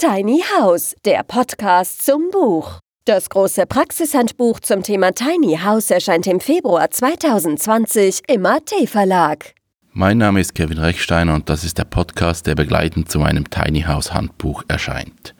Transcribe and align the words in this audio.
Tiny 0.00 0.44
House, 0.56 0.94
der 1.04 1.24
Podcast 1.24 2.06
zum 2.06 2.30
Buch. 2.30 2.78
Das 3.04 3.28
große 3.30 3.66
Praxishandbuch 3.66 4.60
zum 4.60 4.84
Thema 4.84 5.10
Tiny 5.10 5.58
House 5.58 5.90
erscheint 5.90 6.28
im 6.28 6.38
Februar 6.38 6.88
2020 6.88 8.20
im 8.28 8.46
AT 8.46 8.70
Verlag. 8.86 9.54
Mein 9.90 10.18
Name 10.18 10.40
ist 10.40 10.54
Kevin 10.54 10.78
Rechsteiner 10.78 11.34
und 11.34 11.48
das 11.48 11.64
ist 11.64 11.78
der 11.78 11.84
Podcast, 11.84 12.46
der 12.46 12.54
begleitend 12.54 13.10
zu 13.10 13.18
meinem 13.18 13.50
Tiny 13.50 13.82
House 13.88 14.14
Handbuch 14.14 14.62
erscheint. 14.68 15.34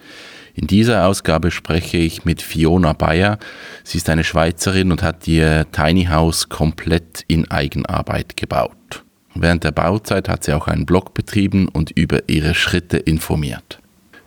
In 0.54 0.66
dieser 0.66 1.06
Ausgabe 1.06 1.52
spreche 1.52 1.98
ich 1.98 2.24
mit 2.24 2.42
Fiona 2.42 2.94
Bayer. 2.94 3.38
Sie 3.84 3.98
ist 3.98 4.10
eine 4.10 4.24
Schweizerin 4.24 4.90
und 4.90 5.04
hat 5.04 5.28
ihr 5.28 5.70
Tiny 5.70 6.06
House 6.06 6.48
komplett 6.48 7.24
in 7.28 7.48
Eigenarbeit 7.48 8.36
gebaut. 8.36 9.04
Während 9.36 9.62
der 9.62 9.70
Bauzeit 9.70 10.28
hat 10.28 10.42
sie 10.42 10.52
auch 10.52 10.66
einen 10.66 10.84
Blog 10.84 11.14
betrieben 11.14 11.68
und 11.68 11.92
über 11.92 12.28
ihre 12.28 12.54
Schritte 12.54 12.96
informiert. 12.96 13.78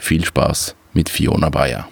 Viel 0.01 0.25
Spaß 0.25 0.75
mit 0.93 1.09
Fiona 1.09 1.49
Bayer. 1.49 1.87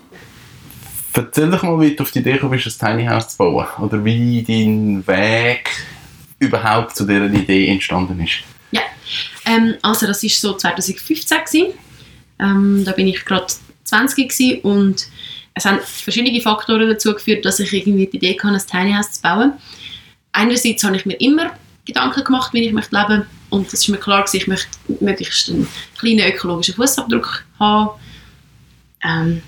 Erzähl 1.13 1.51
doch 1.51 1.61
mal, 1.61 1.79
wie 1.79 1.95
du 1.95 2.01
auf 2.01 2.11
die 2.11 2.19
Idee 2.19 2.39
kommst, 2.39 2.81
ein 2.81 2.97
Tiny 2.97 3.07
House 3.07 3.29
zu 3.29 3.37
bauen. 3.37 3.67
Oder 3.79 4.03
wie 4.03 4.41
dein 4.41 5.05
Weg 5.05 5.69
überhaupt 6.39 6.95
zu 6.95 7.05
dieser 7.05 7.27
Idee 7.27 7.67
entstanden 7.67 8.19
ist. 8.19 8.39
Ja, 8.71 8.81
ähm, 9.45 9.75
also 9.83 10.07
das 10.07 10.23
war 10.23 10.29
so 10.29 10.57
2015 10.57 11.67
Ähm, 12.39 12.83
da 12.83 12.93
bin 12.93 13.07
ich 13.07 13.23
gerade 13.23 13.45
20 13.83 14.29
gewesen 14.29 14.61
und 14.61 15.07
es 15.53 15.65
haben 15.65 15.79
verschiedene 15.79 16.41
Faktoren 16.41 16.89
dazu 16.89 17.13
geführt, 17.13 17.45
dass 17.45 17.59
ich 17.59 17.71
irgendwie 17.71 18.07
die 18.07 18.17
Idee 18.17 18.37
hatte, 18.41 18.55
ein 18.55 18.67
Tiny 18.67 18.93
House 18.93 19.11
zu 19.11 19.21
bauen. 19.21 19.53
Einerseits 20.31 20.83
habe 20.83 20.95
ich 20.95 21.05
mir 21.05 21.19
immer 21.21 21.51
Gedanken 21.93 22.23
gemacht, 22.23 22.53
wie 22.53 22.65
ich 22.65 22.73
möchte 22.73 22.95
leben 22.95 23.25
und 23.49 23.67
es 23.67 23.73
ist 23.73 23.87
mir 23.89 23.97
klar 23.97 24.25
ich 24.31 24.47
möchte 24.47 24.67
möglichst 24.99 25.49
einen 25.49 25.67
kleinen 25.97 26.31
ökologischen 26.31 26.75
Fußabdruck 26.75 27.45
haben. 27.59 27.89
Ähm, 29.03 29.41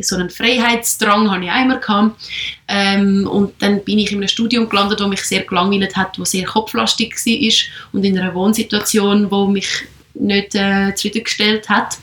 so 0.00 0.14
einen 0.14 0.30
Freiheitsdrang 0.30 1.30
hatte 1.30 1.44
ich. 1.44 1.80
Gehabt. 1.80 2.20
Ähm, 2.68 3.26
und 3.26 3.60
dann 3.60 3.82
bin 3.82 3.98
ich 3.98 4.12
in 4.12 4.18
einem 4.18 4.28
Studium 4.28 4.68
gelandet, 4.68 5.00
das 5.00 5.08
mich 5.08 5.22
sehr 5.22 5.42
gelangweilt 5.42 5.96
hat, 5.96 6.18
das 6.18 6.30
sehr 6.30 6.44
kopflastig 6.44 7.14
war 7.14 7.92
und 7.92 8.04
in 8.04 8.18
einer 8.18 8.34
Wohnsituation, 8.34 9.28
die 9.28 9.52
mich 9.52 9.68
nicht 10.14 10.54
äh, 10.54 10.94
zufriedengestellt 10.94 11.68
hat. 11.68 11.98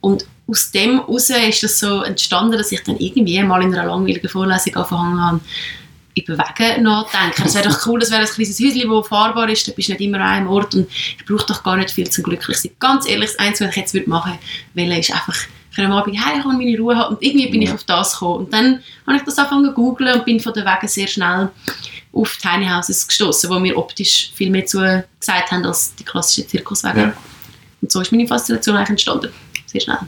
Und 0.00 0.26
aus 0.46 0.70
dem 0.70 0.98
heraus 0.98 1.30
ist 1.30 1.62
das 1.62 1.78
so 1.78 2.02
entstanden, 2.02 2.56
dass 2.56 2.72
ich 2.72 2.82
dann 2.82 2.98
irgendwie 2.98 3.42
mal 3.42 3.62
in 3.62 3.74
einer 3.74 3.86
langweiligen 3.86 4.28
Vorlesung 4.28 4.76
angefangen 4.76 5.20
habe, 5.20 5.40
über 6.18 6.38
Wege 6.38 6.80
nachdenken. 6.82 7.42
Es 7.44 7.54
wäre 7.54 7.68
doch 7.68 7.86
cool, 7.86 8.02
es 8.02 8.10
wäre 8.10 8.22
ein 8.22 8.28
kleines 8.28 8.60
Häuschen, 8.60 8.90
das 8.90 9.08
fahrbar 9.08 9.48
ist, 9.48 9.68
da 9.68 9.72
bist 9.72 9.88
du 9.88 9.92
nicht 9.92 10.02
immer 10.02 10.18
an 10.18 10.28
einem 10.28 10.48
Ort 10.48 10.74
und 10.74 10.88
ich 10.90 11.24
brauche 11.26 11.46
doch 11.46 11.62
gar 11.62 11.76
nicht 11.76 11.90
viel 11.90 12.08
zum 12.08 12.24
glücklich 12.24 12.56
sein. 12.56 12.72
Ganz 12.78 13.08
ehrlich, 13.08 13.30
das 13.30 13.38
Einzige, 13.38 13.68
was 13.68 13.76
ich 13.76 13.94
jetzt 13.94 14.06
machen 14.06 14.38
würde, 14.74 14.98
ist 14.98 15.12
einfach 15.12 15.36
ich 15.80 15.84
am 15.84 15.92
Abend 15.92 16.24
heimkommen 16.24 16.58
und 16.58 16.64
meine 16.64 16.78
Ruhe 16.78 16.96
haben 16.96 17.14
und 17.14 17.22
irgendwie 17.22 17.48
bin 17.48 17.62
ich 17.62 17.72
auf 17.72 17.84
das 17.84 18.12
gekommen. 18.12 18.46
Und 18.46 18.52
dann 18.52 18.82
habe 19.06 19.16
ich 19.16 19.22
das 19.22 19.38
angefangen 19.38 19.66
zu 19.66 19.72
googlen 19.72 20.14
und 20.14 20.24
bin 20.24 20.40
von 20.40 20.52
den 20.52 20.64
Wegen 20.64 20.88
sehr 20.88 21.06
schnell 21.06 21.50
auf 22.12 22.36
Tiny 22.36 22.66
Houses 22.66 23.06
gestoßen, 23.06 23.48
wo 23.50 23.58
mir 23.58 23.76
optisch 23.76 24.32
viel 24.34 24.50
mehr 24.50 24.66
zu 24.66 24.78
gesagt 25.20 25.52
haben 25.52 25.64
als 25.64 25.94
die 25.94 26.04
klassischen 26.04 26.48
Zirkuswege. 26.48 27.00
Ja. 27.00 27.12
Und 27.80 27.92
so 27.92 28.00
ist 28.00 28.10
meine 28.10 28.26
Faszination 28.26 28.76
eigentlich 28.76 28.90
entstanden. 28.90 29.30
Sehr 29.66 29.80
schnell. 29.80 29.98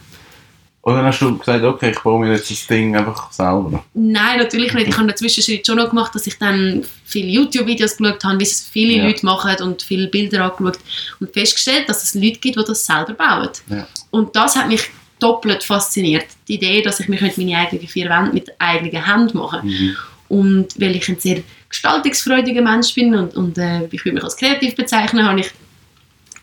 Oder 0.82 1.04
hast 1.04 1.20
du 1.20 1.36
gesagt, 1.36 1.62
okay, 1.62 1.90
ich 1.90 2.00
baue 2.00 2.20
mir 2.20 2.32
jetzt 2.32 2.50
das 2.50 2.66
Ding 2.66 2.96
einfach 2.96 3.30
selber? 3.30 3.84
Nein, 3.92 4.38
natürlich 4.38 4.72
nicht. 4.72 4.88
Ich 4.88 4.96
habe 4.96 5.08
dazwischen 5.08 5.60
schon 5.64 5.76
noch 5.76 5.90
gemacht, 5.90 6.14
dass 6.14 6.26
ich 6.26 6.38
dann 6.38 6.84
viele 7.04 7.28
YouTube-Videos 7.28 7.98
geschaut 7.98 8.24
habe, 8.24 8.38
wie 8.38 8.44
es 8.44 8.66
viele 8.66 8.94
ja. 8.94 9.04
Leute 9.04 9.26
machen 9.26 9.56
und 9.62 9.82
viele 9.82 10.08
Bilder 10.08 10.44
angeschaut 10.44 10.78
und 11.20 11.32
festgestellt, 11.34 11.86
dass 11.86 12.02
es 12.02 12.14
Leute 12.14 12.38
gibt, 12.38 12.56
die 12.56 12.64
das 12.66 12.86
selber 12.86 13.12
bauen. 13.12 13.50
Ja. 13.68 13.86
Und 14.10 14.34
das 14.34 14.56
hat 14.56 14.68
mich 14.68 14.90
doppelt 15.18 15.62
fasziniert. 15.62 16.26
Die 16.48 16.54
Idee, 16.54 16.80
dass 16.80 16.98
ich 17.00 17.08
mir 17.08 17.20
meine 17.20 17.58
eigenen 17.58 17.86
vier 17.86 18.08
Wände 18.08 18.32
mit 18.32 18.50
eigenen 18.58 19.04
Händen 19.04 19.38
machen 19.38 19.68
mhm. 19.68 19.96
Und 20.28 20.80
weil 20.80 20.94
ich 20.94 21.08
ein 21.08 21.18
sehr 21.18 21.42
gestaltungsfreudiger 21.68 22.62
Mensch 22.62 22.94
bin 22.94 23.16
und, 23.16 23.34
und 23.34 23.58
äh, 23.58 23.86
ich 23.90 24.04
würde 24.04 24.14
mich 24.14 24.24
als 24.24 24.36
kreativ 24.36 24.76
bezeichnen, 24.76 25.26
habe 25.26 25.40
ich 25.40 25.50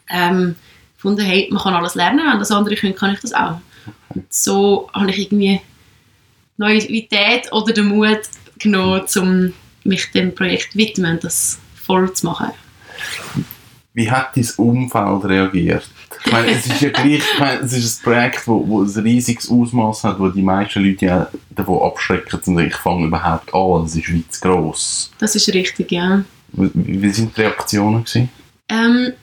ähm, 0.10 0.56
gefunden, 0.98 1.22
hey, 1.22 1.48
man 1.52 1.64
kann 1.64 1.74
alles 1.74 1.96
lernen, 1.96 2.20
wenn 2.30 2.38
das 2.38 2.52
andere 2.52 2.76
können, 2.76 2.96
kann 2.96 3.14
ich 3.14 3.22
das 3.22 3.32
auch. 3.34 3.62
Und 4.18 4.34
so 4.34 4.90
habe 4.94 5.12
ich 5.12 5.20
irgendwie 5.20 5.62
Naivität 6.58 7.52
oder 7.52 7.74
den 7.74 7.88
Mut 7.88 8.22
genommen, 8.60 9.04
um 9.18 9.54
mich 9.84 10.12
dem 10.12 10.34
Projekt 10.34 10.72
zu 10.72 10.78
widmen 10.80 11.14
und 11.14 11.24
das 11.24 11.60
voll 11.76 12.12
zu 12.14 12.26
machen. 12.26 12.50
Wie 13.94 14.10
hat 14.10 14.36
dein 14.36 14.48
Umfeld 14.58 15.26
reagiert? 15.26 15.90
Ich 16.26 16.32
meine, 16.32 16.52
es 16.52 16.66
ist 16.66 16.82
ja 16.82 16.90
gleich, 16.90 17.20
ich 17.20 17.40
meine, 17.40 17.62
es 17.62 17.74
ist 17.74 18.00
ein 18.00 18.04
Projekt, 18.04 18.48
wo, 18.48 18.68
wo 18.68 18.82
ein 18.84 18.90
riesiges 18.90 19.50
Ausmaß 19.50 20.04
hat, 20.04 20.20
wo 20.20 20.30
die 20.30 20.42
meisten 20.42 20.84
Leute 20.84 21.06
ja 21.06 21.28
davon 21.50 21.82
abschrecken 21.82 22.40
und 22.46 22.60
ich 22.60 22.76
fange 22.76 23.08
überhaupt 23.08 23.54
an, 23.54 23.84
das 23.84 23.96
ist 23.96 24.14
weit 24.14 24.42
gross. 24.42 25.12
Das 25.20 25.36
ist 25.36 25.54
richtig, 25.54 25.92
ja. 25.92 26.24
Wie, 26.54 26.72
wie 26.74 27.10
sind 27.10 27.36
die 27.36 27.42
Reaktionen 27.42 28.04
gewesen? 28.04 28.30
Ähm, 28.70 29.14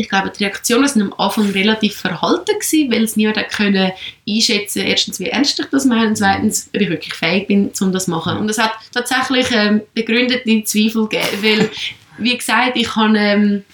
ich 0.00 0.08
glaube, 0.08 0.30
die 0.30 0.44
Reaktionen 0.44 0.88
waren 0.88 1.02
am 1.02 1.14
Anfang 1.18 1.50
relativ 1.50 1.96
verhalten 1.96 2.58
gewesen, 2.58 2.90
weil 2.90 3.04
es 3.04 3.16
niemand 3.16 3.36
können 3.50 3.92
einschätzen 4.26 4.80
erstens, 4.80 5.20
wie 5.20 5.26
ernst 5.26 5.60
ich 5.60 5.66
das 5.66 5.84
meine 5.84 6.08
und 6.08 6.16
zweitens, 6.16 6.70
ob 6.74 6.80
ich 6.80 6.88
wirklich 6.88 7.14
fähig 7.14 7.48
bin, 7.48 7.70
um 7.80 7.92
das 7.92 8.06
zu 8.06 8.10
machen. 8.10 8.38
Und 8.38 8.48
es 8.48 8.58
hat 8.58 8.72
tatsächlich 8.92 9.46
ähm, 9.52 9.82
begründete 9.94 10.64
Zweifel 10.64 11.06
gegeben, 11.06 11.42
weil, 11.42 11.70
wie 12.18 12.36
gesagt, 12.36 12.76
ich 12.76 12.96
habe, 12.96 13.18
ähm, 13.18 13.64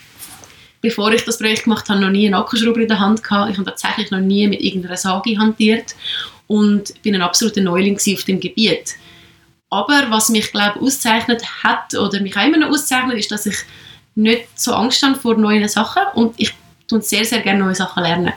bevor 0.80 1.12
ich 1.12 1.24
das 1.24 1.38
Projekt 1.38 1.64
gemacht 1.64 1.88
habe, 1.88 2.00
noch 2.00 2.10
nie 2.10 2.26
einen 2.26 2.34
Akkuschrauber 2.34 2.80
in 2.80 2.88
der 2.88 2.98
Hand 2.98 3.22
gehabt. 3.22 3.52
Ich 3.52 3.58
habe 3.58 3.70
tatsächlich 3.70 4.10
noch 4.10 4.20
nie 4.20 4.48
mit 4.48 4.60
irgendeiner 4.60 4.96
Sage 4.96 5.38
hantiert 5.38 5.94
und 6.48 7.00
bin 7.02 7.14
ein 7.14 7.22
absoluter 7.22 7.60
Neuling 7.60 7.96
auf 7.96 8.24
dem 8.24 8.40
Gebiet. 8.40 8.96
Aber 9.70 10.06
was 10.10 10.28
mich, 10.28 10.50
glaube 10.50 10.80
auszeichnet 10.80 11.42
hat 11.62 11.94
oder 11.94 12.20
mich 12.20 12.36
auch 12.36 12.46
immer 12.46 12.58
noch 12.58 12.70
auszeichnet, 12.70 13.18
ist, 13.18 13.30
dass 13.30 13.46
ich 13.46 13.56
nicht 14.16 14.58
so 14.58 14.72
Angst 14.72 15.02
habe 15.02 15.14
vor 15.14 15.36
neuen 15.36 15.68
Sachen 15.68 16.02
und 16.14 16.34
ich 16.38 16.52
tue 16.88 17.02
sehr, 17.02 17.24
sehr 17.24 17.40
gerne 17.40 17.60
neue 17.60 17.74
Sachen 17.74 18.02
lernen 18.02 18.32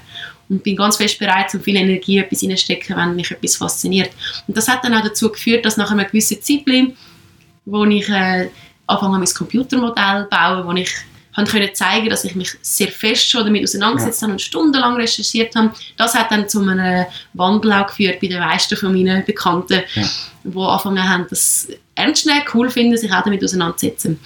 und 0.50 0.64
bin 0.64 0.76
ganz 0.76 0.98
fest 0.98 1.18
bereit, 1.18 1.54
um 1.54 1.62
viel 1.62 1.76
Energie 1.76 2.18
etwas 2.18 2.44
reinstecken, 2.44 2.98
wenn 2.98 3.16
mich 3.16 3.32
etwas 3.32 3.56
fasziniert. 3.56 4.12
Und 4.48 4.58
das 4.58 4.68
hat 4.68 4.84
dann 4.84 4.94
auch 4.94 5.04
dazu 5.04 5.32
geführt, 5.32 5.66
dass 5.66 5.78
nach 5.78 5.92
einer 5.92 6.06
gewissen 6.06 6.42
Zeit, 6.42 6.66
wo 7.66 7.86
ich 7.86 8.10
äh, 8.10 8.50
angefangen 8.88 9.20
mein 9.20 9.34
Computermodell 9.34 10.24
zu 10.24 10.30
bauen, 10.30 10.68
wo 10.68 10.72
ich 10.74 10.92
können 11.48 11.74
zeigen, 11.74 12.10
dass 12.10 12.26
ich 12.26 12.36
mich 12.36 12.52
sehr 12.62 12.90
fest 12.90 13.30
schon 13.30 13.46
damit 13.46 13.64
auseinandergesetzt 13.64 14.22
ja. 14.22 14.26
habe 14.26 14.34
und 14.34 14.42
stundenlang 14.42 14.96
recherchiert 14.96 15.56
habe. 15.56 15.72
Das 15.96 16.14
hat 16.14 16.32
dann 16.32 16.50
zu 16.50 16.62
einem 16.62 17.06
Wandel 17.34 17.72
auch 17.72 17.88
geführt 17.88 18.20
bei 18.20 18.28
den 18.28 18.40
meisten 18.40 18.76
von 18.76 18.92
meinen 18.92 19.24
Bekannten, 19.24 19.84
ja. 19.94 20.10
die 20.44 20.58
angefangen 20.58 21.10
haben, 21.10 21.28
das 21.30 21.70
ernst 21.96 22.26
nehmen, 22.26 22.44
cool 22.54 22.70
finden, 22.70 22.98
sich 22.98 23.12
auch 23.14 23.24
damit 23.24 23.42
auseinandersetzen 23.42 24.20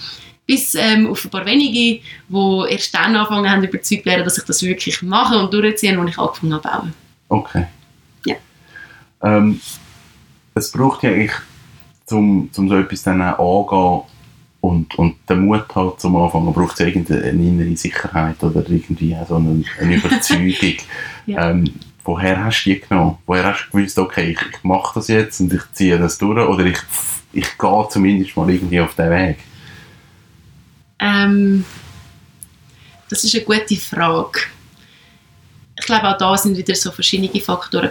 bis 0.46 0.74
ähm, 0.74 1.06
auf 1.06 1.24
ein 1.24 1.30
paar 1.30 1.46
wenige, 1.46 2.02
die 2.28 2.64
erst 2.70 2.94
dann 2.94 3.16
angefangen 3.16 3.50
haben, 3.50 3.64
überzeugt 3.64 4.04
werden, 4.04 4.24
dass 4.24 4.38
ich 4.38 4.44
das 4.44 4.62
wirklich 4.62 5.02
mache 5.02 5.38
und 5.38 5.52
durchziehe, 5.52 5.98
als 5.98 6.10
ich 6.10 6.18
angefangen 6.18 6.52
habe 6.52 6.62
zu 6.62 6.68
bauen. 6.68 6.94
Okay. 7.28 7.66
Ja. 8.26 8.36
Ähm, 9.22 9.60
es 10.54 10.70
braucht 10.70 11.02
ja 11.02 11.10
eigentlich, 11.10 11.32
um, 12.10 12.50
um 12.54 12.68
so 12.68 12.76
etwas 12.76 13.02
dann 13.02 13.22
angehen 13.22 14.02
und, 14.60 14.94
und 14.98 15.16
den 15.28 15.46
Mut 15.46 15.74
hat 15.74 16.00
zum 16.00 16.16
Anfang, 16.16 16.52
braucht 16.52 16.74
es 16.74 16.86
irgendeine 16.86 17.30
innere 17.30 17.76
Sicherheit 17.76 18.42
oder 18.42 18.68
irgendwie 18.68 19.16
so 19.26 19.36
eine, 19.36 19.64
eine 19.80 19.96
Überzeugung. 20.02 20.76
ja. 21.26 21.50
ähm, 21.50 21.64
woher 22.04 22.44
hast 22.44 22.64
du 22.64 22.70
die 22.70 22.80
genommen? 22.80 23.18
Woher 23.26 23.44
hast 23.44 23.66
du 23.66 23.78
gewusst, 23.78 23.98
okay, 23.98 24.30
ich, 24.32 24.40
ich 24.40 24.62
mache 24.62 24.94
das 24.94 25.08
jetzt 25.08 25.40
und 25.40 25.52
ich 25.52 25.62
ziehe 25.72 25.98
das 25.98 26.18
durch 26.18 26.46
oder 26.46 26.66
ich, 26.66 26.78
ich 27.32 27.58
gehe 27.58 27.86
zumindest 27.88 28.36
mal 28.36 28.48
irgendwie 28.48 28.80
auf 28.80 28.94
den 28.94 29.10
Weg? 29.10 29.38
Ähm, 31.04 31.64
das 33.10 33.24
ist 33.24 33.34
eine 33.34 33.44
gute 33.44 33.76
Frage. 33.76 34.40
Ich 35.78 35.84
glaube, 35.84 36.08
auch 36.08 36.18
da 36.18 36.36
sind 36.38 36.56
wieder 36.56 36.74
so 36.74 36.90
verschiedene 36.90 37.40
Faktoren. 37.40 37.90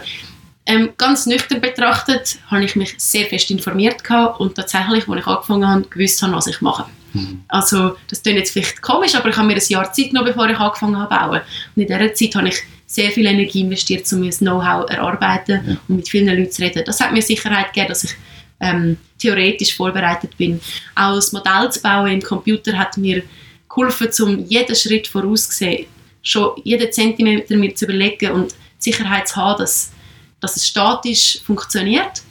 Ähm, 0.66 0.90
ganz 0.96 1.26
nüchtern 1.26 1.60
betrachtet 1.60 2.38
habe 2.50 2.64
ich 2.64 2.74
mich 2.74 2.94
sehr 2.96 3.26
fest 3.26 3.50
informiert 3.50 4.02
und 4.38 4.54
tatsächlich, 4.54 5.06
als 5.06 5.20
ich 5.20 5.26
angefangen 5.26 5.68
habe, 5.68 5.82
gewusst 5.82 6.22
habe, 6.22 6.32
was 6.32 6.46
ich 6.46 6.60
mache. 6.60 6.86
Mhm. 7.12 7.44
Also, 7.48 7.96
das 8.08 8.22
klingt 8.22 8.38
jetzt 8.38 8.52
vielleicht 8.52 8.80
komisch, 8.80 9.14
aber 9.14 9.28
ich 9.28 9.36
habe 9.36 9.46
mir 9.46 9.54
ein 9.54 9.62
Jahr 9.68 9.92
Zeit 9.92 10.08
genommen, 10.08 10.28
bevor 10.28 10.48
ich 10.48 10.58
angefangen 10.58 10.98
habe 10.98 11.14
zu 11.14 11.20
bauen. 11.20 11.40
Und 11.76 11.82
in 11.82 11.86
dieser 11.86 12.14
Zeit 12.14 12.34
habe 12.34 12.48
ich 12.48 12.62
sehr 12.86 13.10
viel 13.10 13.26
Energie 13.26 13.60
investiert, 13.60 14.10
um 14.12 14.20
mein 14.20 14.30
Know-how 14.30 14.86
zu 14.86 14.92
erarbeiten 14.94 15.60
ja. 15.66 15.76
und 15.88 15.96
mit 15.96 16.08
vielen 16.08 16.26
Leuten 16.26 16.50
zu 16.50 16.62
reden. 16.62 16.82
Das 16.84 16.98
hat 17.00 17.12
mir 17.12 17.22
Sicherheit 17.22 17.72
gegeben, 17.72 17.88
dass 17.90 18.04
ich 18.04 18.16
ähm, 18.64 18.96
theoretisch 19.18 19.76
vorbereitet 19.76 20.36
bin. 20.36 20.60
Auch 20.94 21.14
das 21.14 21.32
Modell 21.32 21.70
zu 21.70 21.80
bauen 21.80 22.12
im 22.12 22.22
Computer 22.22 22.76
hat 22.76 22.96
mir 22.96 23.22
geholfen, 23.68 24.10
um 24.20 24.46
jeden 24.46 24.74
Schritt 24.74 25.06
vorauszusehen, 25.06 25.86
schon 26.22 26.52
jeden 26.64 26.90
Zentimeter 26.92 27.56
mir 27.56 27.74
zu 27.74 27.84
überlegen 27.84 28.32
und 28.32 28.52
die 28.52 28.90
Sicherheit 28.90 29.28
zu 29.28 29.36
haben, 29.36 29.58
dass, 29.58 29.92
dass 30.40 30.56
es 30.56 30.66
statisch 30.66 31.40
funktioniert. 31.44 32.22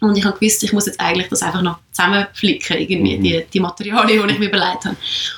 Und 0.00 0.16
ich 0.18 0.24
habe 0.24 0.38
gewusst, 0.38 0.62
ich 0.64 0.72
muss 0.72 0.86
jetzt 0.86 1.00
eigentlich 1.00 1.28
das 1.28 1.42
einfach 1.42 1.62
noch 1.62 1.78
zusammenflicken, 1.92 2.76
irgendwie, 2.76 3.16
mhm. 3.16 3.22
die, 3.22 3.46
die 3.52 3.60
Materialien, 3.60 4.26
die 4.26 4.34
ich 4.34 4.38
mir 4.40 4.48
überlegt 4.48 4.84
habe. 4.84 4.96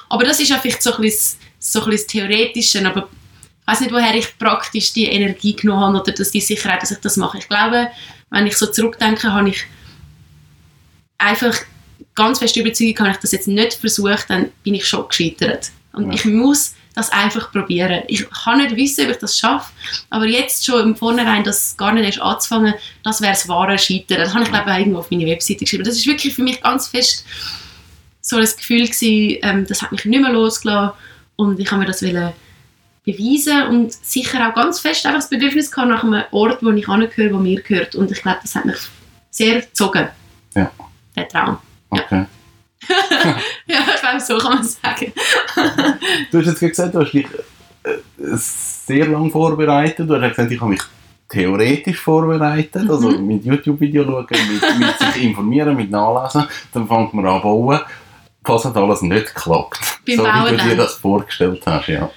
Aber 0.09 0.25
das 0.25 0.41
ist 0.41 0.49
ja 0.49 0.59
vielleicht 0.59 0.83
so 0.83 0.95
ein 0.95 1.03
bisschen, 1.03 1.39
so 1.59 1.83
ein 1.83 1.91
bisschen 1.91 2.09
Theoretische, 2.09 2.87
aber 2.87 3.09
Ich 3.61 3.67
weiß 3.67 3.81
nicht, 3.81 3.93
woher 3.93 4.15
ich 4.15 4.39
praktisch 4.39 4.93
die 4.93 5.07
Energie 5.07 5.55
genommen 5.55 5.83
habe 5.83 6.01
oder 6.01 6.13
dass 6.13 6.31
die 6.31 6.41
Sicherheit, 6.41 6.83
dass 6.83 6.93
ich 6.93 6.99
das 6.99 7.17
mache. 7.17 7.39
Ich 7.39 7.49
glaube, 7.49 7.89
wenn 8.31 8.47
ich 8.47 8.57
so 8.57 8.67
zurückdenke, 8.67 9.33
habe 9.33 9.51
ich 9.51 9.67
einfach 11.19 11.55
ganz 12.15 12.39
fest 12.39 12.57
Überzeugung, 12.57 12.99
habe 13.01 13.11
ich 13.11 13.17
das 13.17 13.33
jetzt 13.33 13.49
nicht 13.49 13.75
versucht, 13.75 14.27
dann 14.29 14.51
bin 14.63 14.75
ich 14.75 14.87
schon 14.87 15.09
gescheitert. 15.09 15.71
Und 15.93 16.09
Ja. 16.09 16.15
ich 16.15 16.25
muss 16.25 16.75
das 16.95 17.11
einfach 17.11 17.51
probieren. 17.51 18.03
Ich 18.07 18.29
kann 18.31 18.59
nicht 18.59 18.77
wissen, 18.77 19.05
ob 19.07 19.11
ich 19.11 19.17
das 19.19 19.37
schaffe, 19.37 19.73
aber 20.11 20.27
jetzt 20.27 20.65
schon 20.65 20.81
im 20.81 20.97
Vornherein 20.97 21.43
das 21.43 21.77
gar 21.77 21.93
nicht 21.93 22.05
erst 22.05 22.21
anzufangen, 22.21 22.75
das 23.03 23.21
wäre 23.21 23.33
das 23.33 23.49
wahre 23.49 23.77
Scheitern. 23.79 24.19
Das 24.19 24.33
habe 24.33 24.45
ich 24.45 24.51
glaube 24.51 24.67
ich 24.69 24.75
auch 24.75 24.79
irgendwo 24.79 24.99
auf 25.01 25.11
meine 25.11 25.27
Webseite 25.27 25.61
geschrieben. 25.65 25.85
Das 25.85 25.97
ist 25.97 26.07
wirklich 26.07 26.35
für 26.35 26.43
mich 26.45 26.61
ganz 26.63 26.87
fest 26.89 27.25
so 28.21 28.37
ein 28.37 28.45
Gefühl 28.45 28.87
gewesen, 28.87 29.39
ähm, 29.43 29.67
das 29.67 29.83
hat 29.83 29.91
mich 29.93 30.05
nicht 30.05 30.21
mehr 30.21 30.33
losgelassen 30.33 30.93
und 31.37 31.59
ich 31.59 31.71
habe 31.71 31.81
mir 31.81 31.87
das 31.87 32.03
wollen 32.03 32.33
beweisen 33.05 33.63
und 33.69 33.93
sicher 33.93 34.49
auch 34.49 34.55
ganz 34.55 34.81
fest 34.81 35.05
einfach 35.05 35.21
das 35.21 35.29
Bedürfnis 35.29 35.71
gehabt 35.71 35.91
nach 35.91 36.05
einem 36.05 36.23
Ort, 36.31 36.63
wo 36.63 36.71
ich 36.71 36.89
angehöre, 36.89 37.35
wo 37.35 37.39
mir 37.39 37.61
gehört 37.61 37.95
und 37.97 38.11
ich 38.11 38.23
glaube, 38.23 38.39
das 38.41 38.55
hat 38.55 38.65
mich 38.65 38.77
sehr 39.31 39.61
gezogen, 39.61 40.09
Ja. 40.55 40.71
Der 41.17 41.29
Traum. 41.29 41.59
Okay. 41.91 42.27
Ja, 43.67 43.79
ich 43.95 44.01
glaube, 44.01 44.21
so 44.21 44.37
kann 44.39 44.53
man 44.57 44.61
es 44.61 44.79
sagen. 44.81 45.13
Du 46.31 46.39
hast 46.39 46.47
jetzt 46.47 46.61
gesagt, 46.61 46.95
du 46.95 47.01
hast 47.01 47.13
dich 47.13 47.27
äh, 47.85 47.91
sehr 48.19 49.07
lange 49.07 49.31
vorbereitet. 49.31 50.09
Du 50.09 50.15
hast 50.21 50.29
gesagt, 50.29 50.51
ich 50.53 50.61
habe 50.61 50.71
mich 50.73 50.83
theoretisch 51.29 51.99
vorbereitet, 52.01 52.89
also 52.91 53.11
Mhm. 53.11 53.27
mit 53.27 53.45
YouTube-Video 53.45 54.05
schauen, 54.05 54.27
mit, 54.31 54.79
mit 54.79 54.99
sich 54.99 55.25
informieren, 55.25 55.75
mit 55.77 55.91
nachlesen. 55.91 56.47
Dann 56.73 56.87
fängt 56.87 57.15
man 57.15 57.27
an 57.27 57.41
bauen. 57.41 57.81
Was 58.43 58.65
hat 58.67 58.77
alles 58.77 59.01
nicht 59.01 59.35
geklappt? 59.35 59.81
Beim 60.07 60.17
so 60.17 60.25
wie 60.25 60.29
Bauen 60.29 60.59
du 60.59 60.65
dir 60.65 60.77
das 60.77 60.95
vorgestellt 60.97 61.63
hast, 61.65 61.89
ja. 61.89 62.11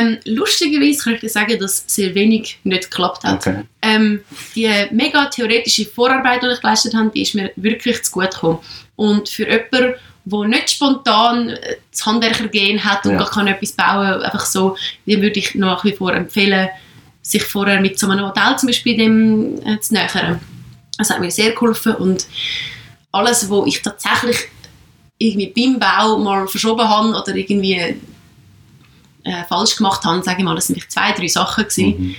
Ähm, 0.00 0.18
lustigerweise 0.24 1.02
kann 1.04 1.14
ich 1.14 1.20
dir 1.20 1.28
sagen, 1.28 1.58
dass 1.58 1.84
sehr 1.86 2.14
wenig 2.14 2.58
nicht 2.64 2.90
geklappt 2.90 3.24
hat. 3.24 3.46
Okay. 3.46 3.62
Ähm, 3.82 4.20
die 4.54 4.70
mega 4.90 5.26
theoretische 5.26 5.86
Vorarbeit, 5.86 6.42
die 6.42 6.48
ich 6.48 6.60
geleistet 6.60 6.94
habe, 6.94 7.10
die 7.14 7.22
ist 7.22 7.34
mir 7.34 7.50
wirklich 7.56 8.02
zu 8.02 8.12
gut 8.12 8.30
gekommen. 8.32 8.58
Und 8.96 9.28
für 9.28 9.44
jemanden, 9.48 9.94
der 10.24 10.48
nicht 10.48 10.70
spontan 10.70 11.50
äh, 11.50 11.76
das 11.90 12.04
Handwerkergehen 12.04 12.82
hat 12.84 13.06
und 13.06 13.12
Ja. 13.14 13.24
kann 13.24 13.46
etwas 13.46 13.72
bauen, 13.72 14.22
einfach 14.22 14.46
so, 14.46 14.76
dem 15.06 15.22
würde 15.22 15.38
ich 15.38 15.54
nach 15.54 15.84
wie 15.84 15.92
vor 15.92 16.12
empfehlen, 16.14 16.68
sich 17.22 17.42
vorher 17.42 17.80
mit 17.80 17.98
so 17.98 18.08
einem 18.08 18.24
Modell 18.24 18.56
zum 18.56 18.68
Beispiel 18.68 18.96
dem 18.96 19.60
äh, 19.66 19.80
zu 19.80 19.94
nähern. 19.94 20.40
Das 20.98 21.10
hat 21.10 21.20
mir 21.20 21.30
sehr 21.30 21.52
geholfen 21.52 21.94
und 21.96 22.26
alles, 23.12 23.48
wo 23.48 23.66
ich 23.66 23.82
tatsächlich 23.82 24.48
irgendwie 25.18 25.52
beim 25.54 25.78
Bau 25.78 26.18
mal 26.18 26.46
verschoben 26.46 26.88
habe 26.88 27.08
oder 27.08 27.34
irgendwie 27.34 27.96
äh, 29.26 29.44
falsch 29.48 29.76
gemacht 29.76 30.04
habe, 30.04 30.22
sage 30.22 30.38
ich 30.38 30.44
mal, 30.44 30.54
das 30.54 30.68
sind 30.68 30.90
zwei, 30.90 31.12
drei 31.12 31.26
Sachen 31.26 31.64
gewesen. 31.64 31.94
Mhm. 31.98 32.16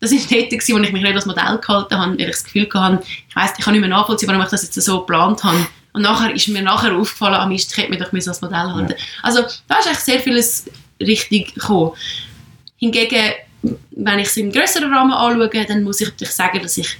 Das 0.00 0.10
war 0.10 0.18
dort, 0.18 0.50
gewesen, 0.50 0.74
wo 0.74 0.78
ich 0.80 0.92
mich 0.92 1.02
nicht 1.02 1.14
als 1.14 1.26
Modell 1.26 1.58
gehalten 1.58 1.98
habe, 1.98 2.12
weil 2.12 2.20
ich 2.20 2.26
das 2.26 2.44
Gefühl 2.44 2.68
hatte, 2.74 3.02
ich 3.28 3.36
weiss, 3.36 3.52
ich 3.56 3.64
kann 3.64 3.72
nicht 3.72 3.80
mehr 3.80 3.90
nachvollziehen, 3.90 4.28
warum 4.28 4.42
ich 4.42 4.48
das 4.48 4.62
jetzt 4.62 4.74
so 4.74 5.00
geplant 5.00 5.42
habe. 5.44 5.66
Und 5.92 6.02
nachher 6.02 6.34
ist 6.34 6.48
mir 6.48 6.62
nachher 6.62 6.94
aufgefallen, 6.94 7.34
ah 7.34 7.46
Mist, 7.46 7.72
ich 7.72 7.78
hätte 7.78 7.90
mich 7.90 8.00
doch 8.00 8.12
als 8.12 8.42
Modell 8.42 8.58
halten 8.58 8.94
Also 9.22 9.40
da 9.66 9.78
ist 9.78 9.86
eigentlich 9.86 9.98
sehr 9.98 10.20
vieles 10.20 10.66
richtig 11.00 11.54
gekommen. 11.54 11.92
Hingegen, 12.76 13.32
wenn 13.92 14.18
ich 14.18 14.28
es 14.28 14.36
im 14.36 14.52
größeren 14.52 14.92
Rahmen 14.92 15.12
anschaue, 15.12 15.64
dann 15.66 15.82
muss 15.82 16.00
ich 16.00 16.08
natürlich 16.08 16.34
sagen, 16.34 16.60
dass 16.62 16.76
ich, 16.76 16.98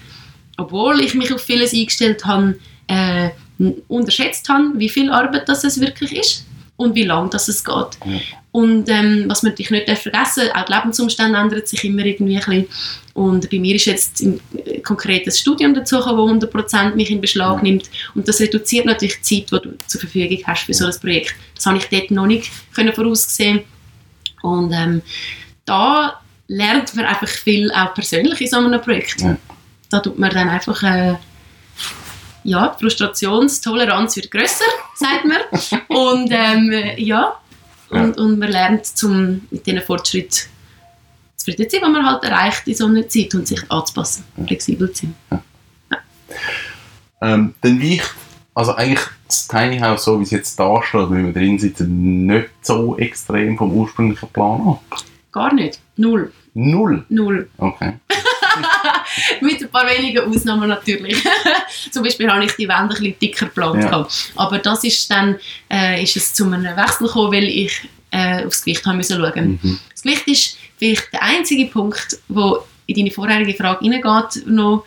obwohl 0.56 1.00
ich 1.00 1.14
mich 1.14 1.32
auf 1.32 1.42
vieles 1.42 1.74
eingestellt 1.74 2.24
habe, 2.24 2.58
äh, 2.86 3.30
unterschätzt 3.88 4.48
habe, 4.48 4.72
wie 4.76 4.88
viel 4.88 5.10
Arbeit 5.10 5.48
das 5.48 5.64
es 5.64 5.80
wirklich 5.80 6.16
ist 6.16 6.46
und 6.76 6.94
wie 6.94 7.04
lang 7.04 7.30
das 7.30 7.48
es 7.48 7.64
geht. 7.64 7.74
Ja. 8.04 8.20
Und 8.56 8.88
ähm, 8.88 9.24
was 9.26 9.42
man 9.42 9.52
natürlich 9.52 9.70
nicht 9.70 9.86
darf 9.86 10.00
vergessen 10.00 10.48
auch 10.54 10.64
die 10.64 10.72
Lebensumstände 10.72 11.38
ändern 11.38 11.66
sich 11.66 11.84
immer 11.84 12.06
irgendwie 12.06 12.38
ein 12.38 12.42
bisschen. 12.42 12.66
Und 13.12 13.50
bei 13.50 13.58
mir 13.58 13.74
ist 13.74 13.84
jetzt 13.84 14.22
ein 14.22 14.40
äh, 14.64 14.80
konkretes 14.80 15.40
Studium 15.40 15.74
dazu 15.74 15.98
gekommen, 15.98 16.40
das 16.40 16.50
100% 16.50 16.94
mich 16.94 17.10
in 17.10 17.20
Beschlag 17.20 17.56
Ja. 17.56 17.62
nimmt. 17.62 17.90
Und 18.14 18.26
das 18.26 18.40
reduziert 18.40 18.86
natürlich 18.86 19.16
die 19.16 19.44
Zeit, 19.44 19.52
die 19.52 19.68
du 19.68 19.76
zur 19.86 20.00
Verfügung 20.00 20.38
hast 20.46 20.62
für 20.62 20.72
so 20.72 20.86
ein 20.86 20.94
Projekt. 20.98 21.34
Das 21.54 21.66
habe 21.66 21.76
ich 21.76 21.84
dort 21.90 22.10
noch 22.10 22.26
nicht 22.26 22.50
können 22.74 22.94
voraussehen 22.94 23.60
Und 24.40 24.72
ähm, 24.72 25.02
da 25.66 26.18
lernt 26.48 26.94
man 26.94 27.04
einfach 27.04 27.28
viel, 27.28 27.70
auch 27.72 27.92
persönlich 27.92 28.40
in 28.40 28.46
so 28.46 28.56
einem 28.56 28.80
Projekt. 28.80 29.20
Ja. 29.20 29.36
Da 29.90 30.00
tut 30.00 30.18
man 30.18 30.30
dann 30.30 30.48
einfach... 30.48 30.82
Äh, 30.82 31.16
ja, 32.42 32.68
die 32.68 32.84
Frustrationstoleranz 32.84 34.14
wird 34.16 34.30
grösser, 34.30 34.64
sagt 34.94 35.24
man. 35.24 35.38
Und 35.88 36.30
ähm, 36.30 36.72
ja, 36.96 37.36
und, 37.90 38.18
und 38.18 38.38
man 38.38 38.50
lernt 38.50 38.86
zum, 38.86 39.42
mit 39.50 39.66
diesen 39.66 39.82
Fortschritt 39.82 40.48
zufrieden 41.36 41.68
zu 41.68 41.78
sein, 41.78 41.86
die 41.86 41.92
man 41.92 42.06
halt 42.06 42.24
erreicht 42.24 42.66
in 42.66 42.74
so 42.74 42.86
einer 42.86 43.08
Zeit 43.08 43.34
und 43.34 43.46
sich 43.46 43.70
anzupassen, 43.70 44.24
flexibel 44.46 44.90
zu 44.92 45.06
sein. 45.30 45.42
Ähm, 47.22 47.54
dann 47.60 47.80
weicht 47.80 48.14
also 48.54 48.74
eigentlich 48.74 49.06
das 49.26 49.48
Tiny 49.48 49.78
House, 49.78 50.04
so 50.04 50.18
wie 50.18 50.24
es 50.24 50.30
jetzt 50.30 50.58
da 50.58 50.82
steht, 50.82 51.10
wie 51.10 51.24
wir 51.24 51.32
drin 51.32 51.58
sitzen, 51.58 52.26
nicht 52.26 52.50
so 52.62 52.96
extrem 52.96 53.58
vom 53.58 53.70
ursprünglichen 53.72 54.28
Plan 54.30 54.60
ab. 54.62 54.82
Gar 55.30 55.52
nicht. 55.54 55.78
Null. 55.96 56.32
Null. 56.54 57.04
Null. 57.10 57.50
Okay. 57.58 57.94
Mit 59.40 59.62
ein 59.62 59.68
paar 59.68 59.86
wenigen 59.86 60.24
Ausnahmen 60.24 60.68
natürlich. 60.68 61.16
Zum 61.90 62.02
Beispiel 62.02 62.30
habe 62.30 62.44
ich 62.44 62.52
die 62.52 62.68
Wände 62.68 62.82
ein 62.82 62.88
bisschen 62.88 63.18
dicker 63.18 63.46
geplant. 63.46 63.84
Ja. 63.84 64.06
Aber 64.36 64.58
das 64.58 64.84
ist 64.84 65.10
dann 65.10 65.36
äh, 65.70 66.02
ist 66.02 66.16
es 66.16 66.34
zu 66.34 66.44
einem 66.44 66.64
Wechsel 66.64 67.06
gekommen, 67.06 67.32
weil 67.32 67.44
ich 67.44 67.80
äh, 68.10 68.44
aufs 68.44 68.64
Gewicht 68.64 68.84
haben 68.86 68.96
müssen 68.96 69.18
schauen. 69.18 69.58
Mhm. 69.62 69.78
Das 69.90 70.02
Gewicht 70.02 70.26
ist 70.26 70.58
vielleicht 70.76 71.12
der 71.12 71.22
einzige 71.22 71.66
Punkt, 71.66 72.18
wo 72.28 72.64
in 72.86 72.96
deine 72.96 73.10
vorherige 73.10 73.54
Frage 73.54 73.80
hineingeht. 73.80 74.46
Noch. 74.46 74.84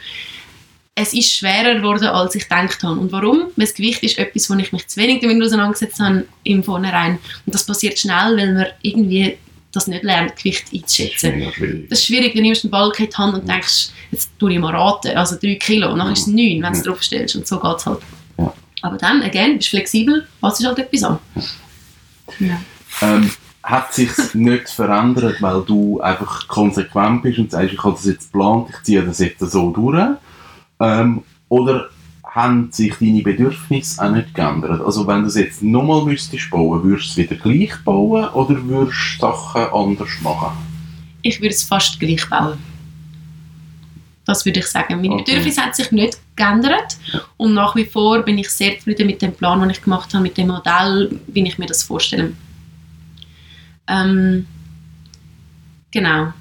Es 0.95 1.13
ist 1.13 1.33
schwerer 1.33 1.75
geworden, 1.75 2.07
als 2.07 2.35
ich 2.35 2.43
gedacht 2.43 2.83
habe. 2.83 2.99
Und 2.99 3.11
warum? 3.11 3.51
Weil 3.55 3.65
das 3.65 3.73
Gewicht 3.73 4.03
ist 4.03 4.17
etwas, 4.17 4.49
wo 4.49 4.55
ich 4.55 4.71
mich 4.73 4.87
zu 4.87 4.99
wenig 4.99 5.21
damit 5.21 5.41
auseinandergesetzt 5.41 5.99
habe 5.99 6.25
im 6.43 6.63
Vornherein. 6.63 7.19
Und 7.45 7.55
das 7.55 7.65
passiert 7.65 7.97
schnell, 7.97 8.35
weil 8.35 8.53
man 8.53 8.65
irgendwie 8.81 9.37
das 9.71 9.87
nicht 9.87 10.03
lernt, 10.03 10.35
Gewicht 10.35 10.65
einzuschätzen. 10.73 11.51
Schwierig. 11.51 11.89
Das 11.89 11.99
ist 11.99 12.05
schwierig, 12.05 12.33
du 12.33 12.41
nimmst 12.41 12.63
einen 12.63 12.71
Balken 12.71 13.03
in 13.03 13.09
die 13.09 13.15
Hand 13.15 13.33
und 13.35 13.47
denkst, 13.47 13.89
jetzt 14.11 14.31
tue 14.39 14.53
ich 14.53 14.59
mal 14.59 14.75
raten, 14.75 15.15
also 15.15 15.35
3 15.35 15.55
Kilo, 15.55 15.91
und 15.91 15.99
dann 15.99 16.11
ist 16.11 16.21
es 16.21 16.27
9, 16.27 16.37
wenn 16.37 16.61
du 16.61 16.71
es 16.71 16.83
draufstellst 16.83 17.35
und 17.35 17.47
so 17.47 17.59
geht 17.59 17.77
es 17.77 17.85
halt. 17.85 17.99
Ja. 18.37 18.53
Aber 18.81 18.97
dann, 18.97 19.21
again, 19.21 19.57
bist 19.57 19.67
du 19.67 19.77
flexibel, 19.77 20.27
passt 20.41 20.65
halt 20.65 20.79
etwas 20.79 21.03
an. 21.03 21.19
Ja. 22.39 22.61
Ähm, 23.01 23.29
hat 23.61 23.93
sich 23.93 24.09
nicht 24.33 24.69
verändert, 24.69 25.41
weil 25.41 25.61
du 25.61 26.01
einfach 26.01 26.47
konsequent 26.47 27.21
bist 27.21 27.39
und 27.39 27.51
sagst, 27.51 27.73
ich 27.73 27.83
habe 27.83 27.95
das 27.95 28.05
jetzt 28.05 28.31
geplant, 28.31 28.69
ich 28.71 28.83
ziehe 28.83 29.03
das 29.03 29.19
jetzt 29.19 29.39
so 29.39 29.71
durch? 29.71 30.17
Ähm, 30.79 31.23
oder 31.49 31.89
haben 32.41 32.71
sich 32.71 32.93
deine 32.99 33.21
Bedürfnisse 33.21 34.03
auch 34.03 34.11
nicht 34.11 34.33
geändert? 34.33 34.81
Also 34.81 35.05
wenn 35.07 35.21
du 35.21 35.27
es 35.27 35.35
jetzt 35.35 35.61
nochmal 35.61 36.03
müsstest 36.03 36.49
bauen, 36.49 36.83
würdest 36.83 37.17
du 37.17 37.21
es 37.21 37.29
wieder 37.29 37.41
gleich 37.41 37.75
bauen 37.83 38.29
oder 38.29 38.63
würdest 38.65 38.97
du 39.17 39.21
Sachen 39.21 39.63
anders 39.73 40.09
machen? 40.21 40.57
Ich 41.21 41.39
würde 41.39 41.53
es 41.53 41.63
fast 41.63 41.99
gleich 41.99 42.27
bauen. 42.29 42.57
Das 44.25 44.45
würde 44.45 44.59
ich 44.59 44.67
sagen. 44.67 45.01
Meine 45.01 45.15
Okay. 45.15 45.23
Bedürfnisse 45.25 45.61
haben 45.61 45.73
sich 45.73 45.91
nicht 45.91 46.19
geändert 46.35 46.97
und 47.37 47.53
nach 47.53 47.75
wie 47.75 47.85
vor 47.85 48.21
bin 48.21 48.37
ich 48.37 48.49
sehr 48.49 48.77
zufrieden 48.77 49.07
mit 49.07 49.21
dem 49.21 49.33
Plan, 49.33 49.59
den 49.59 49.71
ich 49.71 49.81
gemacht 49.81 50.13
habe, 50.13 50.23
mit 50.23 50.37
dem 50.37 50.47
Modell, 50.47 51.19
wie 51.27 51.47
ich 51.47 51.57
mir 51.57 51.65
das 51.65 51.83
vorstelle. 51.83 52.33
Ähm, 53.87 54.45
genau. 55.91 56.33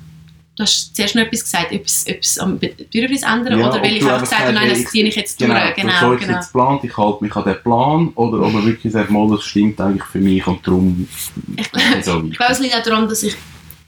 Du 0.59 0.65
hast 0.65 0.97
zuerst 0.97 1.15
noch 1.15 1.23
etwas 1.23 1.45
gesagt, 1.45 1.73
ob 1.73 1.85
es, 1.85 2.05
ob 2.09 2.17
es 2.21 2.37
am 2.37 2.59
Bedürfnis 2.59 3.23
ändern 3.23 3.61
Ja, 3.61 3.71
oder 3.71 3.81
weil 3.81 3.97
ich 3.97 4.03
einfach 4.03 4.23
gesagt 4.23 4.43
habe, 4.43 4.53
nein, 4.55 4.71
das 4.71 4.87
ziehe 4.87 5.07
ich 5.07 5.15
jetzt 5.15 5.39
Genau, 5.39 5.55
durch. 5.55 5.69
so 5.69 5.75
Genau, 5.77 6.13
ist 6.15 6.21
genau. 6.21 6.33
jetzt 6.35 6.53
geplant, 6.53 6.85
ich 6.85 6.97
halte 6.97 7.25
mich 7.25 7.37
an 7.37 7.45
den 7.45 7.63
Plan 7.63 8.09
oder 8.17 8.41
ob 8.43 8.53
man 8.53 8.67
wirklich 8.67 8.93
sagt, 8.93 9.09
mal, 9.09 9.31
das 9.31 9.45
stimmt 9.45 9.81
eigentlich 9.81 10.03
für 10.03 10.19
mich 10.19 10.45
und 10.49 10.67
darum 10.67 11.09
Ich 11.57 11.71
glaube, 11.71 12.03
so 12.03 12.23
es 12.51 12.59
liegt 12.59 12.75
auch 12.75 12.83
daran, 12.83 13.09
dass 13.09 13.23
ich 13.23 13.37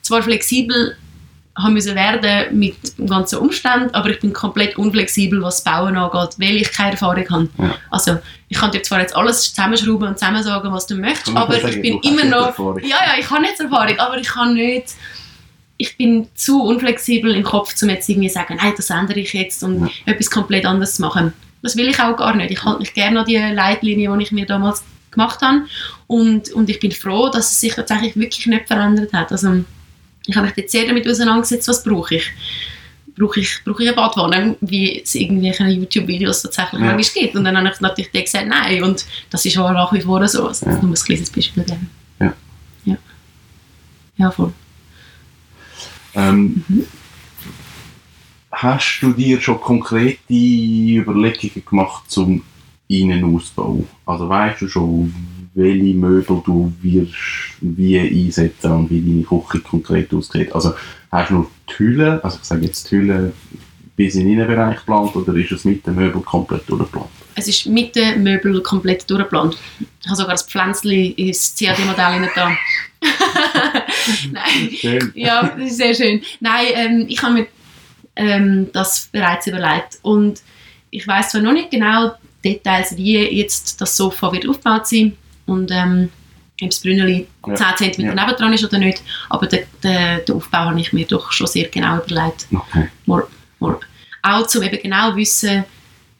zwar 0.03 0.23
flexibel 0.23 0.97
haben 1.59 1.73
müssen 1.75 1.97
werden 1.97 2.57
mit 2.57 2.77
dem 2.97 3.09
ganzen 3.09 3.41
Umstand, 3.41 3.93
aber 3.93 4.11
ich 4.11 4.21
bin 4.21 4.33
komplett 4.33 4.79
unflexibel, 4.79 5.43
was 5.43 5.65
das 5.65 5.75
Bauen 5.75 5.97
angeht, 5.97 6.37
weil 6.39 6.57
ich 6.57 6.71
keine 6.71 6.93
Erfahrung 6.93 7.29
habe. 7.29 7.49
Ja. 7.59 7.75
Also 7.91 8.19
ich 8.49 8.57
kann 8.57 8.71
dir 8.71 8.83
zwar 8.85 9.01
jetzt 9.01 9.17
alles 9.17 9.53
zusammenschrauben 9.53 10.07
und 10.07 10.19
zusammen 10.21 10.45
sagen, 10.45 10.73
was 10.73 10.87
du 10.87 10.95
möchtest, 10.95 11.37
aber 11.37 11.57
ich 11.65 11.83
bin 11.83 11.99
immer 12.03 12.25
noch... 12.27 12.47
Erfahrung. 12.47 12.79
Ja, 12.79 12.99
ja, 13.05 13.15
ich 13.19 13.29
habe 13.29 13.43
nicht 13.43 13.59
Erfahrung, 13.59 13.99
aber 13.99 14.19
ich 14.19 14.29
kann 14.29 14.55
nicht... 14.55 14.95
Ich 15.83 15.97
bin 15.97 16.29
zu 16.35 16.63
unflexibel 16.63 17.35
im 17.35 17.43
Kopf, 17.43 17.75
um 17.83 17.89
jetzt 17.89 18.07
irgendwie 18.09 18.29
zu 18.29 18.35
sagen, 18.35 18.57
nein, 18.61 18.75
das 18.77 18.91
ändere 18.91 19.21
ich 19.21 19.33
jetzt 19.33 19.63
und 19.63 19.81
Ja. 19.87 19.89
etwas 20.13 20.31
komplett 20.31 20.67
anderes 20.67 20.97
zu 20.97 21.03
machen. 21.03 21.33
Das 21.63 21.75
will 21.75 21.89
ich 21.89 21.99
auch 21.99 22.17
gar 22.19 22.37
nicht. 22.37 22.51
Ich 22.51 22.63
halte 22.63 22.81
mich 22.81 22.93
gerne 22.93 23.21
an 23.21 23.25
die 23.27 23.37
Leitlinie, 23.37 24.15
die 24.15 24.23
ich 24.23 24.31
mir 24.33 24.45
damals 24.45 24.83
gemacht 25.11 25.41
habe 25.41 25.63
und, 26.07 26.53
und 26.53 26.69
ich 26.69 26.81
bin 26.81 26.93
froh, 26.93 27.31
dass 27.31 27.51
es 27.53 27.61
sich 27.61 27.75
tatsächlich 27.75 28.15
wirklich 28.15 28.47
nicht 28.47 28.67
verändert 28.67 29.11
hat. 29.15 29.33
Also, 29.33 29.65
ich 30.27 30.37
habe 30.37 30.47
mich 30.49 30.57
jetzt 30.59 30.73
sehr 30.73 30.87
damit 30.87 31.09
auseinandergesetzt, 31.09 31.67
was 31.69 31.83
brauche 31.83 32.17
ich. 32.17 32.31
Brauche 33.17 33.41
ich, 33.41 33.61
brauche 33.65 33.83
ich 33.83 33.89
eine 33.89 33.97
Badwanne, 33.97 34.57
wie 34.61 35.01
es 35.03 35.15
irgendwelche 35.15 35.65
YouTube-Videos 35.65 36.43
tatsächlich 36.43 36.81
Ja. 36.83 36.95
gibt. 36.97 37.37
Und 37.37 37.45
dann 37.45 37.57
habe 37.57 37.71
ich 37.75 37.81
natürlich 37.81 38.13
gesagt, 38.13 38.47
nein. 38.49 38.83
Und 38.83 39.05
das 39.31 39.45
ist 39.47 39.57
auch 39.59 39.73
nach 39.73 39.93
wie 39.95 40.01
vor 40.03 40.27
so. 40.29 40.47
Also, 40.49 40.67
Ja. 40.67 40.73
Nur 40.81 40.91
ein 40.93 40.95
kleines 40.95 41.31
Beispiel 41.31 41.65
geben. 41.65 41.91
Ja. 42.21 42.33
Ja, 42.85 42.97
ja 44.19 44.31
voll. 44.31 44.53
Ähm, 46.15 46.65
Hast 48.53 48.99
du 49.01 49.13
dir 49.13 49.41
schon 49.41 49.59
konkrete 49.59 50.21
Überlegungen 50.35 51.65
gemacht 51.65 52.11
zum 52.11 52.43
Innenausbau? 52.89 53.85
Also 54.05 54.29
weißt 54.29 54.61
du 54.61 54.69
schon, 54.69 55.15
welche 55.55 55.95
Möbel 55.95 56.43
du 56.45 56.71
wirst 56.83 57.15
wie 57.61 57.99
einsetzen 57.99 58.73
und 58.73 58.91
wie 58.91 59.01
deine 59.01 59.23
Küche 59.23 59.61
konkret 59.61 60.13
aussieht? 60.13 60.53
Also 60.53 60.75
hast 61.11 61.31
du 61.31 61.35
nur 61.35 61.51
die 61.71 61.79
Hülle, 61.79 62.23
also 62.23 62.39
ich 62.39 62.45
sage 62.45 62.67
jetzt 62.67 62.91
die 62.91 62.97
Hülle 62.97 63.33
bis 64.01 64.15
in 64.15 64.21
den 64.25 64.33
Innenbereich 64.33 64.79
geplant 64.79 65.15
oder 65.15 65.35
ist 65.35 65.53
es 65.53 65.67
mit 65.67 65.87
den 65.87 65.95
Möbeln 65.95 66.25
komplett 66.25 66.67
durchgeplant? 66.67 67.11
Es 67.35 67.49
ist 67.49 67.67
mit 67.67 67.95
den 67.95 68.23
Möbeln 68.23 68.63
komplett 68.63 69.09
durchgeplant. 69.11 69.59
Ich 70.01 70.07
habe 70.07 70.17
sogar 70.17 70.33
das 70.33 70.45
Pflänzchen 70.45 71.13
ins 71.17 71.55
CAD-Modell 71.55 72.31
da. 72.35 72.51
Nein. 74.33 74.71
Schön. 74.75 75.13
Ja, 75.15 75.43
das 75.55 75.67
ist 75.73 75.77
sehr 75.77 75.93
schön. 75.95 76.23
Nein, 76.41 76.67
ähm, 76.75 77.05
ich 77.09 77.23
habe 77.23 77.35
mir 77.35 77.47
ähm, 78.17 78.71
das 78.73 79.11
bereits 79.13 79.47
überlegt. 79.47 79.99
Und 80.01 80.41
ich 80.89 81.07
weiß 81.07 81.33
zwar 81.33 81.43
noch 81.43 81.53
nicht 81.53 81.71
genau 81.71 82.13
Details, 82.43 82.97
wie 82.97 83.19
jetzt 83.19 83.83
das 83.83 83.95
Sofa 83.99 84.33
wird 84.33 84.49
aufgebaut 84.49 84.87
sein 84.87 85.15
und 85.45 85.71
ähm, 85.71 86.09
ob 86.63 86.71
das 86.71 86.81
Brünneli 86.81 87.27
Ja. 87.47 87.77
10 87.77 87.93
cm 87.93 88.07
Ja. 88.07 88.15
nebendran 88.15 88.55
ist 88.55 88.65
oder 88.65 88.79
nicht, 88.79 89.03
aber 89.29 89.47
den, 89.47 89.61
den, 89.85 90.25
den 90.27 90.37
Aufbau 90.37 90.59
habe 90.71 90.81
ich 90.81 90.95
mir 90.95 91.07
doch 91.07 91.31
schon 91.33 91.47
sehr 91.47 91.69
genau 91.69 91.99
überlegt. 91.99 92.47
Okay. 92.51 92.89
Mal, 93.05 93.25
mal. 93.59 93.79
Auch 94.23 94.55
um 94.55 94.63
eben 94.63 94.83
genau 94.83 95.17
wissen, 95.17 95.65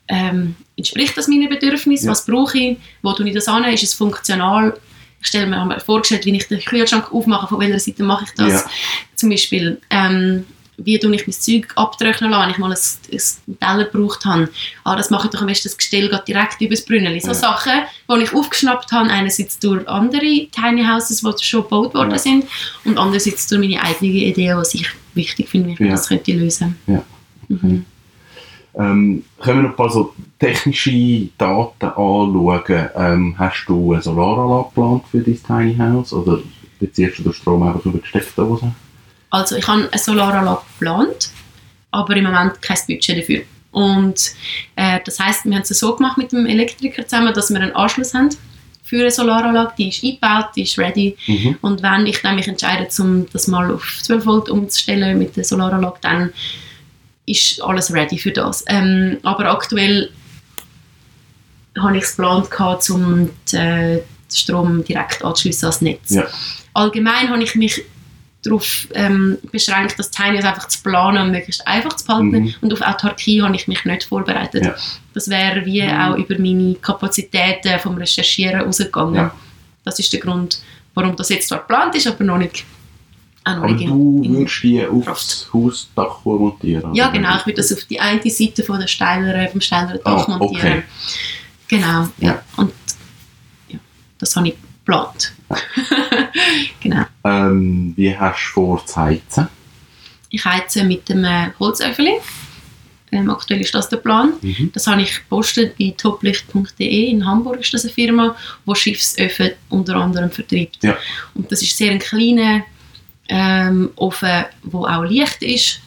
ähm, 0.09 0.57
entspricht 0.77 1.17
das 1.17 1.29
meinen 1.29 1.49
Bedürfnissen, 1.49 2.07
Ja. 2.07 2.13
was 2.13 2.25
brauche 2.25 2.59
ich, 2.59 2.77
wo 3.03 3.13
tue 3.13 3.29
ich 3.29 3.35
das 3.35 3.49
an, 3.49 3.65
ist 3.65 3.83
es 3.83 3.95
funktional. 3.95 4.77
Ich 5.21 5.29
stelle 5.29 5.47
mir 5.47 5.61
einmal 5.61 5.81
vorgestellt, 5.81 6.25
wie 6.25 6.35
ich 6.35 6.49
den 6.49 6.61
Kühlschrank 6.61 7.13
aufmache, 7.13 7.47
von 7.47 7.61
welcher 7.61 7.79
Seite 7.79 8.03
mache 8.03 8.25
ich 8.25 8.31
das. 8.37 8.53
Ja. 8.65 8.71
Zum 9.15 9.29
Beispiel, 9.31 9.81
ähm, 9.91 10.47
wie 10.79 10.99
tue 10.99 11.15
ich 11.15 11.27
mein 11.27 11.35
Zeug 11.35 11.71
abtrocknen 11.77 12.31
lassen, 12.31 12.43
wenn 12.45 12.51
ich 12.53 12.57
mal 12.59 12.73
ein, 12.73 12.79
ein 13.13 13.59
Teller 13.61 13.85
gebraucht 13.85 14.25
habe. 14.25 14.49
Ah, 14.83 14.97
das 14.97 15.11
mache 15.11 15.27
ich 15.27 15.31
doch 15.33 15.43
am 15.43 15.47
besten, 15.49 15.69
das 15.69 15.77
Gestell 15.77 16.09
geht 16.09 16.27
direkt 16.27 16.59
über 16.63 16.71
das 16.71 16.85
Brünneli. 16.87 17.21
So 17.21 17.29
Ja. 17.29 17.35
Sachen, 17.35 17.83
die 18.11 18.23
ich 18.23 18.33
aufgeschnappt 18.33 18.91
habe, 18.93 19.11
einerseits 19.11 19.59
durch 19.59 19.87
andere 19.87 20.49
Tiny 20.51 20.83
Houses, 20.87 21.21
die 21.21 21.45
schon 21.45 21.63
gebaut 21.65 21.93
worden 21.93 22.13
Ja. 22.13 22.19
sind 22.19 22.47
und 22.87 22.97
andererseits 22.97 23.47
durch 23.47 23.61
meine 23.61 23.83
eigenen 23.83 24.15
Ideen, 24.15 24.57
was 24.57 24.73
ich 24.73 24.87
wichtig 25.13 25.51
finde, 25.51 25.79
wie 25.79 25.85
ich 25.85 25.91
das 25.91 26.09
könnte 26.09 26.33
lösen 26.33 26.79
Ja. 26.87 27.05
Mhm. 27.51 27.85
Ähm, 28.75 29.25
können 29.41 29.59
wir 29.59 29.63
noch 29.65 29.71
ein 29.71 29.77
paar 29.77 29.91
so 29.91 30.15
technische 30.39 31.29
Daten 31.37 31.87
anschauen? 31.87 32.89
Ähm, 32.95 33.35
hast 33.37 33.67
du 33.67 33.93
eine 33.93 34.03
Solaranlage 34.03 34.69
geplant 34.69 35.05
für 35.11 35.21
dein 35.21 35.43
Tiny 35.43 35.77
House 35.77 36.13
oder 36.13 36.39
beziehst 36.79 37.19
du 37.19 37.25
den 37.25 37.33
Strom 37.33 37.63
einfach 37.65 37.85
über 37.85 37.99
die 37.99 38.07
Steckdose? 38.07 38.73
Also 39.31 39.57
ich 39.57 39.67
habe 39.67 39.89
eine 39.91 39.99
Solaranlage 39.99 40.63
geplant, 40.79 41.31
aber 41.91 42.17
im 42.17 42.25
Moment 42.25 42.63
kein 42.63 42.79
Budget 42.87 43.19
dafür. 43.19 43.43
Und 43.73 44.33
äh, 44.77 45.01
das 45.05 45.19
heißt, 45.19 45.45
wir 45.45 45.55
haben 45.55 45.63
es 45.63 45.69
so 45.69 45.95
gemacht 45.95 46.19
mit 46.19 46.33
dem 46.33 46.47
Elektriker 46.47 47.07
zusammen, 47.07 47.35
dass 47.35 47.51
wir 47.51 47.61
einen 47.61 47.75
Anschluss 47.75 48.15
haben 48.15 48.31
für 48.83 49.01
eine 49.01 49.11
Solaranlage. 49.11 49.73
Die 49.79 49.89
ist 49.89 50.03
eingebaut, 50.03 50.51
die 50.57 50.63
ist 50.63 50.79
ready. 50.79 51.17
Mhm. 51.27 51.59
Und 51.61 51.83
wenn 51.83 52.07
ich 52.07 52.21
dann 52.23 52.37
mich 52.37 52.49
entscheide, 52.49 52.89
um 53.01 53.27
das 53.33 53.47
mal 53.47 53.73
auf 53.73 53.99
12 54.03 54.27
Volt 54.27 54.49
umzustellen 54.49 55.19
mit 55.19 55.37
der 55.37 55.45
Solaranlage, 55.45 55.99
dann 56.01 56.33
ist 57.31 57.63
alles 57.63 57.93
ready 57.93 58.19
für 58.19 58.33
das. 58.33 58.65
Ähm, 58.67 59.19
aber 59.23 59.51
aktuell 59.51 60.11
habe 61.79 61.97
ich 61.97 62.05
es 62.05 62.17
geplant, 62.17 62.51
gehabt, 62.51 62.91
um 62.91 63.31
den 63.53 64.01
Strom 64.33 64.85
direkt 64.85 65.25
anzuschliessen 65.25 65.67
ans 65.67 65.81
Netz. 65.81 66.11
Ja. 66.11 66.27
Allgemein 66.75 67.31
habe 67.31 67.43
ich 67.43 67.55
mich 67.55 67.83
darauf 68.43 68.89
ähm, 68.95 69.39
beschränkt, 69.53 69.99
das 69.99 70.11
Tiny 70.11 70.39
einfach 70.39 70.69
zu 70.69 70.83
planen 70.83 71.27
und 71.27 71.31
möglichst 71.33 71.67
einfach 71.67 71.95
zu 71.95 72.07
behalten. 72.07 72.31
Mhm. 72.31 72.55
Und 72.61 72.73
auf 72.73 72.81
Autarkie 72.81 73.43
habe 73.43 73.55
ich 73.55 73.69
mich 73.69 73.85
nicht 73.85 74.05
vorbereitet. 74.05 74.65
Ja. 74.65 74.75
Das 75.13 75.29
wäre 75.29 75.65
wie 75.67 75.83
auch 75.83 76.17
über 76.17 76.39
meine 76.39 76.75
Kapazitäten 76.77 77.79
vom 77.81 77.97
Recherchieren 77.97 78.63
rausgegangen. 78.63 79.15
Ja. 79.15 79.35
Das 79.85 79.99
ist 79.99 80.13
der 80.13 80.21
Grund, 80.21 80.63
warum 80.95 81.17
das 81.17 81.29
jetzt 81.29 81.49
zwar 81.49 81.59
geplant 81.59 81.95
ist, 81.95 82.07
aber 82.07 82.25
noch 82.25 82.39
nicht. 82.39 82.65
Auch 83.53 83.57
noch 83.57 83.63
Aber 83.65 83.81
in- 83.81 83.89
du 83.89 84.23
in- 84.25 84.35
würdest 84.37 84.63
die 84.63 84.87
aufs 84.87 85.49
Hausdach 85.53 86.25
montieren? 86.25 86.95
ja, 86.95 87.09
genau. 87.11 87.37
Ich 87.37 87.47
würde 87.47 87.57
das 87.57 87.73
auf 87.73 87.85
die 87.85 87.99
eine 88.01 88.31
Seite 88.31 88.63
von 88.63 88.79
der 88.81 88.87
steileren, 88.87 89.49
vom 89.51 89.61
steileren 89.61 90.01
Ah, 90.05 90.17
Dach 90.17 90.29
montieren. 90.29 90.73
okay. 90.79 90.83
Genau. 91.69 92.09
Ja. 92.19 92.29
Ja. 92.29 92.43
Und 92.57 92.73
ja, 93.69 93.79
das 94.19 94.35
habe 94.37 94.49
ich 94.49 94.55
geplant. 94.85 95.33
genau. 96.81 97.05
Ähm, 97.25 97.93
wie 97.97 98.17
hast 98.17 98.39
du 98.49 98.53
vor 98.55 98.87
zu 98.87 98.97
heizen? 98.97 99.49
Ich 100.31 100.45
heize 100.45 100.85
mit 100.85 101.09
dem 101.09 101.25
äh, 101.25 101.51
Holzöffeli. 101.59 102.15
Ähm, 103.13 103.29
aktuell 103.31 103.61
ist 103.61 103.75
das 103.75 103.89
der 103.89 103.97
Plan. 103.97 104.35
Mhm. 104.41 104.71
Das 104.73 104.87
habe 104.87 105.03
ich 105.03 105.15
gepostet 105.17 105.77
bei 105.77 105.93
toplicht.de. 105.97 107.07
In 107.11 107.27
Hamburg 107.27 107.61
ist 107.61 107.75
das 107.75 107.85
eine 107.85 107.93
Firma, 107.93 108.37
die 108.67 108.75
Schiffsöfen 108.77 109.51
unter 109.69 109.97
anderem 109.97 110.31
vertreibt. 110.31 110.79
Ja. 110.85 110.97
Und 111.35 111.51
das 111.51 111.61
ist 111.63 111.77
sehr 111.77 111.91
ein 111.91 111.99
kleiner 111.99 112.63
ähm, 113.31 113.91
Ofen, 113.97 114.45
der 114.63 114.81
auch 114.81 115.05
leicht 115.05 115.43
ist 115.43 115.81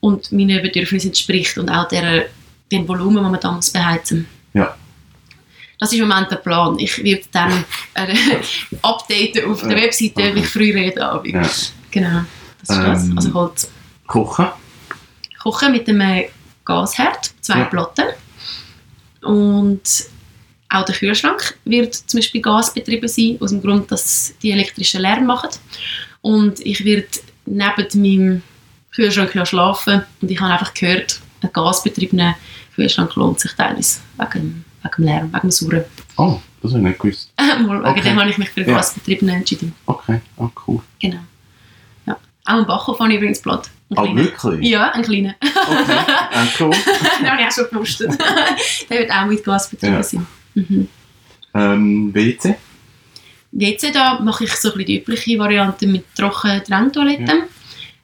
und 0.00 0.30
meinen 0.32 0.62
Bedürfnissen 0.62 1.08
entspricht 1.10 1.56
und 1.58 1.68
auch 1.70 1.88
der, 1.88 2.26
dem 2.70 2.86
Volumen, 2.86 3.22
das 3.22 3.32
man 3.32 3.40
damals 3.40 3.70
beheizen 3.70 4.28
Ja. 4.52 4.76
Das 5.80 5.92
ist 5.92 5.98
im 5.98 6.06
Moment 6.06 6.30
der 6.30 6.36
Plan. 6.36 6.78
Ich 6.78 7.02
werde 7.02 7.24
dann 7.32 7.64
äh, 7.94 8.14
updaten 8.82 9.50
auf 9.50 9.62
der. 9.62 9.76
Webseite, 9.76 10.34
wie 10.34 10.40
ich 10.40 10.46
früh 10.46 10.72
rede 10.72 11.04
Abend. 11.04 11.32
Ja. 11.34 11.50
Genau, 11.90 12.20
das 12.60 12.68
ist 12.70 12.78
das. 12.86 13.04
Ähm, 13.04 13.16
Also 13.16 13.34
Holz. 13.34 13.70
Kochen? 14.06 14.46
Kochen 15.42 15.72
mit 15.72 15.88
einem 15.88 16.24
Gasherd, 16.64 17.32
zwei 17.40 17.58
Ja. 17.60 17.64
Platten. 17.64 18.04
Und 19.22 19.82
auch 20.68 20.84
der 20.84 20.94
Kühlschrank 20.94 21.58
wird 21.64 21.94
zum 21.94 22.18
Beispiel 22.18 22.40
gasbetrieben 22.40 23.08
sein, 23.08 23.38
aus 23.40 23.50
dem 23.50 23.60
Grund, 23.60 23.90
dass 23.90 24.34
die 24.42 24.52
elektrischen 24.52 25.00
Lärm 25.00 25.26
machen. 25.26 25.50
Und 26.22 26.60
ich 26.60 26.84
werde 26.84 27.06
neben 27.46 28.00
meinem 28.02 28.42
Kühlschrank 28.94 29.34
ja 29.34 29.44
schlafen 29.46 30.02
und 30.20 30.30
ich 30.30 30.40
habe 30.40 30.52
einfach 30.52 30.72
gehört, 30.74 31.20
ein 31.42 31.50
gasbetriebener 31.52 32.36
Kühlschrank 32.74 33.14
lohnt 33.16 33.40
sich 33.40 33.52
teilweise 33.52 34.00
wegen, 34.18 34.64
wegen 34.82 34.94
dem 34.96 35.04
Lärm, 35.04 35.32
wegen 35.32 35.40
dem 35.40 35.50
Sauren. 35.50 35.84
Oh, 36.16 36.40
das 36.62 36.72
habe 36.72 36.80
ich 36.82 36.88
nicht 36.88 36.98
gewusst. 37.00 37.32
Mal, 37.38 37.58
Wegen 37.82 37.86
Okay. 37.86 38.00
dem 38.02 38.20
habe 38.20 38.30
ich 38.30 38.38
mich 38.38 38.50
für 38.50 38.60
Ja. 38.62 38.76
gasbetriebenen 38.76 39.36
entschieden. 39.36 39.74
Okay, 39.86 40.20
ah, 40.38 40.48
cool. 40.66 40.80
Genau. 41.00 41.18
Ja. 42.06 42.16
Auch 42.44 42.52
ein 42.58 42.66
Backofen 42.66 43.00
habe 43.04 43.12
ich 43.12 43.18
übrigens 43.18 43.42
platt. 43.42 43.68
Ein 43.90 43.98
Ah, 43.98 44.02
kleiner. 44.04 44.16
wirklich? 44.22 44.68
Ja, 44.70 44.90
ein 44.92 45.02
kleiner. 45.02 45.34
Okay, 45.40 45.92
ah, 46.32 46.46
cool. 46.60 46.70
Den 47.20 47.30
habe 47.30 47.42
ich 47.42 47.48
auch 47.48 47.52
schon 47.52 47.64
gepostet. 47.64 48.10
Der 48.90 48.98
wird 49.00 49.10
auch 49.10 49.26
mit 49.26 49.42
Gas 49.44 49.68
betrieben 49.68 49.94
Ja. 49.94 50.02
sein. 50.02 50.26
Mhm. 50.54 50.88
Ähm, 51.54 52.14
WC? 52.14 52.54
WC 53.52 53.90
da 53.92 54.18
mache 54.20 54.44
ich 54.44 54.52
so 54.54 54.68
ein 54.68 54.72
bisschen 54.78 54.86
die 54.86 54.96
übliche 54.98 55.38
Variante 55.38 55.86
mit 55.86 56.04
trockenen 56.16 56.64
Trenntoiletten. 56.64 57.42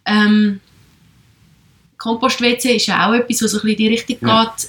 Ähm, 0.04 0.60
Kompost-WC 1.96 2.76
ist 2.76 2.86
ja 2.86 3.08
auch 3.08 3.14
etwas, 3.14 3.42
was 3.42 3.50
so 3.52 3.58
ein 3.58 3.62
bisschen 3.62 3.70
in 3.70 3.76
die 3.76 3.88
Richtung 3.88 4.16
Ja. 4.28 4.44
geht. 4.44 4.68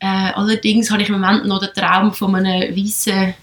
Äh, 0.00 0.32
allerdings 0.34 0.90
habe 0.90 1.02
ich 1.02 1.08
im 1.08 1.20
Moment 1.20 1.46
noch 1.46 1.60
den 1.60 1.72
Traum 1.74 2.12
von 2.12 2.34
einem 2.34 2.76
weißen 2.76 3.34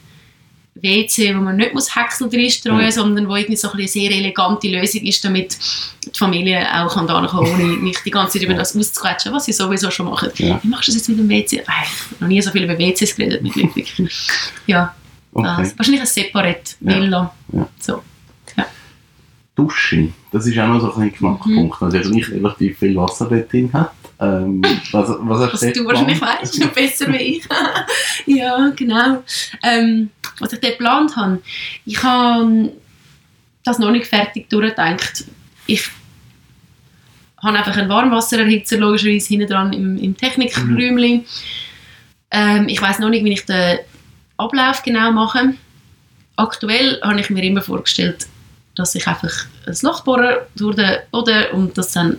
WC, 0.75 1.35
wo 1.35 1.39
man 1.41 1.55
nicht 1.57 1.73
muss 1.73 1.95
Häcksel 1.95 2.29
reinstreuen 2.29 2.79
Ja. 2.79 2.85
muss, 2.85 2.95
sondern 2.95 3.27
wo 3.27 3.35
irgendwie 3.35 3.55
so 3.55 3.71
eine 3.71 3.87
sehr 3.87 4.11
elegante 4.11 4.67
Lösung 4.67 5.01
ist, 5.03 5.23
damit 5.23 5.57
die 6.05 6.17
Familie 6.17 6.67
auch 6.73 6.93
kann 6.93 7.07
da 7.07 7.25
kann, 7.25 7.39
ohne 7.39 7.63
mich 7.81 7.97
die 8.05 8.11
ganze 8.11 8.33
Zeit 8.33 8.43
über 8.43 8.53
Ja. 8.53 8.59
das 8.59 8.75
auszuquetschen, 8.75 9.33
was 9.33 9.45
sie 9.45 9.53
sowieso 9.53 9.89
schon 9.89 10.07
machen. 10.09 10.29
Ja. 10.35 10.59
Wie 10.61 10.67
machst 10.67 10.87
du 10.87 10.91
das 10.91 10.99
jetzt 10.99 11.09
mit 11.09 11.17
dem 11.19 11.29
WC? 11.29 11.61
Ich 11.61 11.67
habe 11.67 11.87
noch 12.19 12.27
nie 12.27 12.41
so 12.41 12.51
viel 12.51 12.63
über 12.63 12.77
WCs 12.77 13.15
geredet 13.15 13.41
mit 13.41 13.55
Ludwig. 13.55 13.93
ja, 14.67 14.93
Okay. 15.35 15.53
das. 15.57 15.77
wahrscheinlich 15.77 16.01
ein 16.01 16.07
Separate 16.07 16.75
Ja. 16.79 16.95
Villa. 16.95 17.33
Ja. 17.51 17.69
So. 17.79 18.01
Dusche, 19.53 20.09
das 20.33 20.45
ist 20.47 20.57
auch 20.59 20.67
noch 20.67 20.81
so 20.81 20.93
ein 20.93 21.11
bisschen 21.11 21.29
Mhm. 21.29 21.39
Knackpunkt. 21.39 21.81
Also, 21.81 22.09
nicht 22.13 22.29
relativ 22.29 22.77
viel 22.77 22.95
Wasser 22.97 23.27
dort 23.29 23.51
drin 23.51 23.71
hat. 23.71 23.91
Ähm, 24.19 24.61
was, 24.91 25.09
was 25.19 25.53
Was 25.53 25.73
du 25.73 25.85
wahrscheinlich 25.85 26.19
weißt, 26.19 26.59
noch 26.59 26.69
besser 26.71 27.07
wie 27.13 27.17
ich. 27.37 27.43
ja, 28.25 28.69
genau. 28.75 29.23
Ähm, 29.63 30.09
was 30.39 30.51
ich 30.53 30.59
dort 30.59 30.73
geplant 30.73 31.15
habe, 31.15 31.41
ich 31.85 32.01
habe 32.03 32.71
das 33.63 33.79
noch 33.79 33.91
nicht 33.91 34.07
fertig 34.07 34.49
durchgedacht. 34.49 35.23
Ich 35.67 35.85
habe 37.41 37.57
einfach 37.57 37.77
einen 37.77 37.89
Warmwassererhitzer 37.89 38.77
logischerweise 38.77 39.27
hinten 39.27 39.47
dran 39.47 39.71
im, 39.73 39.97
im 39.97 40.17
Technikräumchen. 40.17 41.25
Ähm, 42.31 42.67
ich 42.67 42.81
weiß 42.81 42.99
noch 42.99 43.09
nicht, 43.09 43.23
wie 43.23 43.31
ich 43.33 43.45
den 43.45 43.79
Ablauf 44.37 44.83
genau 44.83 45.11
mache. 45.11 45.53
Aktuell 46.35 46.99
habe 47.01 47.19
ich 47.19 47.29
mir 47.29 47.43
immer 47.43 47.61
vorgestellt, 47.61 48.27
dass 48.75 48.95
ich 48.95 49.07
einfach 49.07 49.31
ein 49.65 49.77
Loch 49.81 50.03
bohre 50.03 50.47
durch 50.55 50.75
den 50.75 50.97
Boden 51.11 51.45
und 51.53 51.77
das 51.77 51.91
dann 51.91 52.17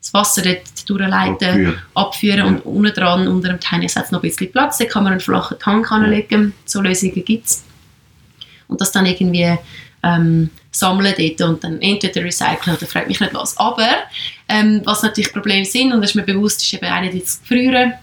das 0.00 0.14
Wasser 0.14 0.42
dort 0.42 0.88
durchleite 0.88 1.48
Abführen. 1.48 1.78
abführen 1.94 2.38
Ja. 2.38 2.46
und 2.46 2.60
unten 2.60 2.94
dran, 2.94 3.26
unter 3.26 3.48
dem 3.48 3.58
Tiny 3.60 3.88
House 3.88 4.12
noch 4.12 4.20
ein 4.22 4.28
bisschen 4.30 4.52
Platz, 4.52 4.78
da 4.78 4.84
kann 4.84 5.02
man 5.02 5.12
einen 5.12 5.20
flachen 5.20 5.58
Tank 5.58 5.90
anlegen, 5.90 6.54
so 6.64 6.80
Lösungen 6.80 7.24
gibt 7.24 7.46
es. 7.46 7.64
Und 8.68 8.80
das 8.80 8.92
dann 8.92 9.06
irgendwie 9.06 9.58
ähm, 10.04 10.50
sammeln 10.70 11.14
dort 11.18 11.40
und 11.48 11.64
dann 11.64 11.82
entweder 11.82 12.22
recyceln 12.22 12.76
oder 12.76 12.86
fragt 12.86 13.08
mich 13.08 13.18
nicht 13.18 13.34
was. 13.34 13.56
Aber 13.58 13.88
ähm, 14.48 14.82
was 14.84 15.02
natürlich 15.02 15.32
Probleme 15.32 15.64
sind, 15.64 15.92
und 15.92 16.00
das 16.00 16.10
ist 16.10 16.14
mir 16.14 16.22
bewusst, 16.22 16.62
ist 16.62 16.72
eben 16.74 16.86
einerseits 16.86 17.40
Gefrieren. 17.40 17.94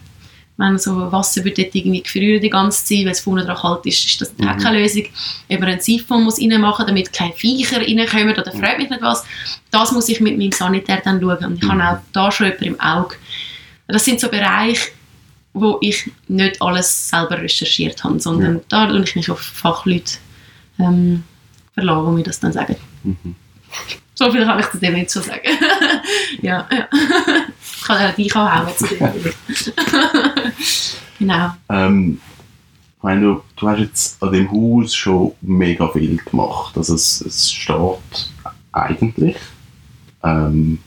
Wenn 0.57 0.77
so 0.77 1.12
Wasser 1.12 1.43
wird 1.43 1.57
dort 1.57 1.75
irgendwie 1.75 2.01
gefrieren 2.01 2.41
die 2.41 2.50
ganze 2.50 2.85
Zeit, 2.85 3.05
weil 3.05 3.12
es 3.12 3.19
vorne 3.19 3.43
dran 3.43 3.57
kalt 3.57 3.85
ist, 3.85 4.05
ist 4.05 4.21
das 4.21 4.33
mhm. 4.38 4.47
auch 4.47 4.57
keine 4.57 4.79
Lösung. 4.79 5.03
Ob 5.50 5.59
man 5.59 5.69
einen 5.69 5.81
Siphon 5.81 6.24
muss 6.24 6.39
reinmachen 6.39 6.88
damit 6.88 7.12
keine 7.12 7.33
Viecher 7.33 7.81
reinkommen 7.81 8.38
oder 8.38 8.51
fragt 8.51 8.79
mich 8.79 8.89
nicht 8.89 9.01
was. 9.01 9.25
Das 9.71 9.91
muss 9.91 10.07
ich 10.07 10.21
mit 10.21 10.38
meinem 10.38 10.53
Sanitär 10.53 11.01
dann 11.03 11.19
schauen. 11.19 11.43
Und 11.43 11.57
ich 11.57 11.63
mhm. 11.63 11.83
habe 11.83 11.97
auch 11.97 12.03
da 12.13 12.31
schon 12.31 12.47
jemanden 12.47 12.65
im 12.65 12.79
Auge. 12.79 13.15
Das 13.88 14.05
sind 14.05 14.19
so 14.19 14.29
Bereiche, 14.29 14.91
wo 15.53 15.77
ich 15.81 16.09
nicht 16.27 16.62
alles 16.62 17.09
selber 17.09 17.38
recherchiert 17.38 18.03
habe, 18.03 18.19
sondern 18.19 18.55
ja. 18.55 18.62
da 18.69 18.88
tue 18.88 19.03
ich 19.03 19.15
mich 19.15 19.29
auf 19.29 19.41
Fachleute 19.41 20.17
ähm, 20.79 21.24
verlassen, 21.74 22.05
die 22.05 22.15
mir 22.15 22.24
das 22.24 22.39
dann 22.39 22.53
sagen. 22.53 22.75
Mhm. 23.03 23.35
So 24.15 24.31
viel 24.31 24.45
kann 24.45 24.59
ich 24.59 24.69
zu 24.69 24.79
dem 24.79 24.93
nicht 24.93 25.09
so 25.09 25.21
sagen. 25.21 25.41
ja, 26.41 26.67
ja. 26.71 26.88
Kann 27.86 28.01
ja 28.01 28.12
dich 28.12 28.36
auch 28.36 28.51
hauen 28.51 28.74
genau. 31.20 31.51
Ähm, 31.70 32.20
meine, 33.01 33.22
du, 33.22 33.42
du 33.56 33.68
hast 33.68 33.80
jetzt 33.80 34.24
an 34.24 34.32
dem 34.32 34.51
Haus 34.51 34.96
schon 34.96 35.34
mega 35.42 35.88
viel 35.89 36.18
gemacht. 36.18 36.75
Also 36.75 36.96
es, 36.96 37.22
es 37.22 37.51
steht 37.51 38.32
eigentlich. 38.72 39.38
Ähm, 40.24 40.80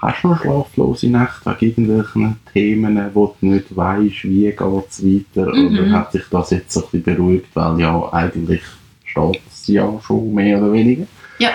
Hast 0.00 0.24
du 0.24 0.28
noch 0.28 0.40
schlaflose 0.40 1.08
Nächte 1.08 1.56
wegen 1.58 1.90
irgendwelchen 1.90 2.36
Themen, 2.54 3.10
wo 3.12 3.36
du 3.38 3.46
nicht 3.46 3.76
weißt, 3.76 4.24
wie 4.24 4.46
geht 4.46 4.58
es 4.88 5.04
weiter? 5.04 5.54
Mhm. 5.54 5.78
Oder 5.78 5.92
hat 5.92 6.12
sich 6.12 6.22
das 6.30 6.50
jetzt 6.50 6.74
ein 6.76 6.84
bisschen 6.84 7.02
beruhigt, 7.02 7.48
weil 7.52 7.80
ja 7.80 8.10
eigentlich 8.10 8.62
steht 9.04 9.42
es 9.50 9.66
ja 9.66 10.00
schon 10.02 10.32
mehr 10.32 10.58
oder 10.58 10.72
weniger? 10.72 11.06
Ja. 11.38 11.50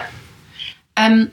Ähm, 0.96 1.30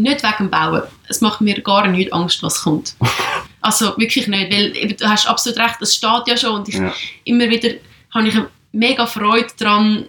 nicht 0.00 0.22
wegen 0.22 0.36
dem 0.38 0.50
Bauen. 0.50 0.82
Es 1.08 1.20
macht 1.20 1.40
mir 1.40 1.60
gar 1.60 1.86
nicht 1.86 2.12
Angst, 2.12 2.42
was 2.42 2.62
kommt. 2.62 2.94
also 3.60 3.96
wirklich 3.98 4.26
nicht, 4.26 4.52
weil 4.52 4.94
du 4.94 5.08
hast 5.08 5.26
absolut 5.26 5.58
recht, 5.58 5.76
es 5.80 5.94
steht 5.94 6.26
ja 6.26 6.36
schon 6.36 6.56
und 6.56 6.68
ich, 6.68 6.76
ja. 6.76 6.92
immer 7.24 7.48
wieder 7.48 7.70
habe 8.12 8.28
ich 8.28 8.34
eine 8.34 8.48
mega 8.72 9.06
Freude 9.06 9.48
daran, 9.58 10.06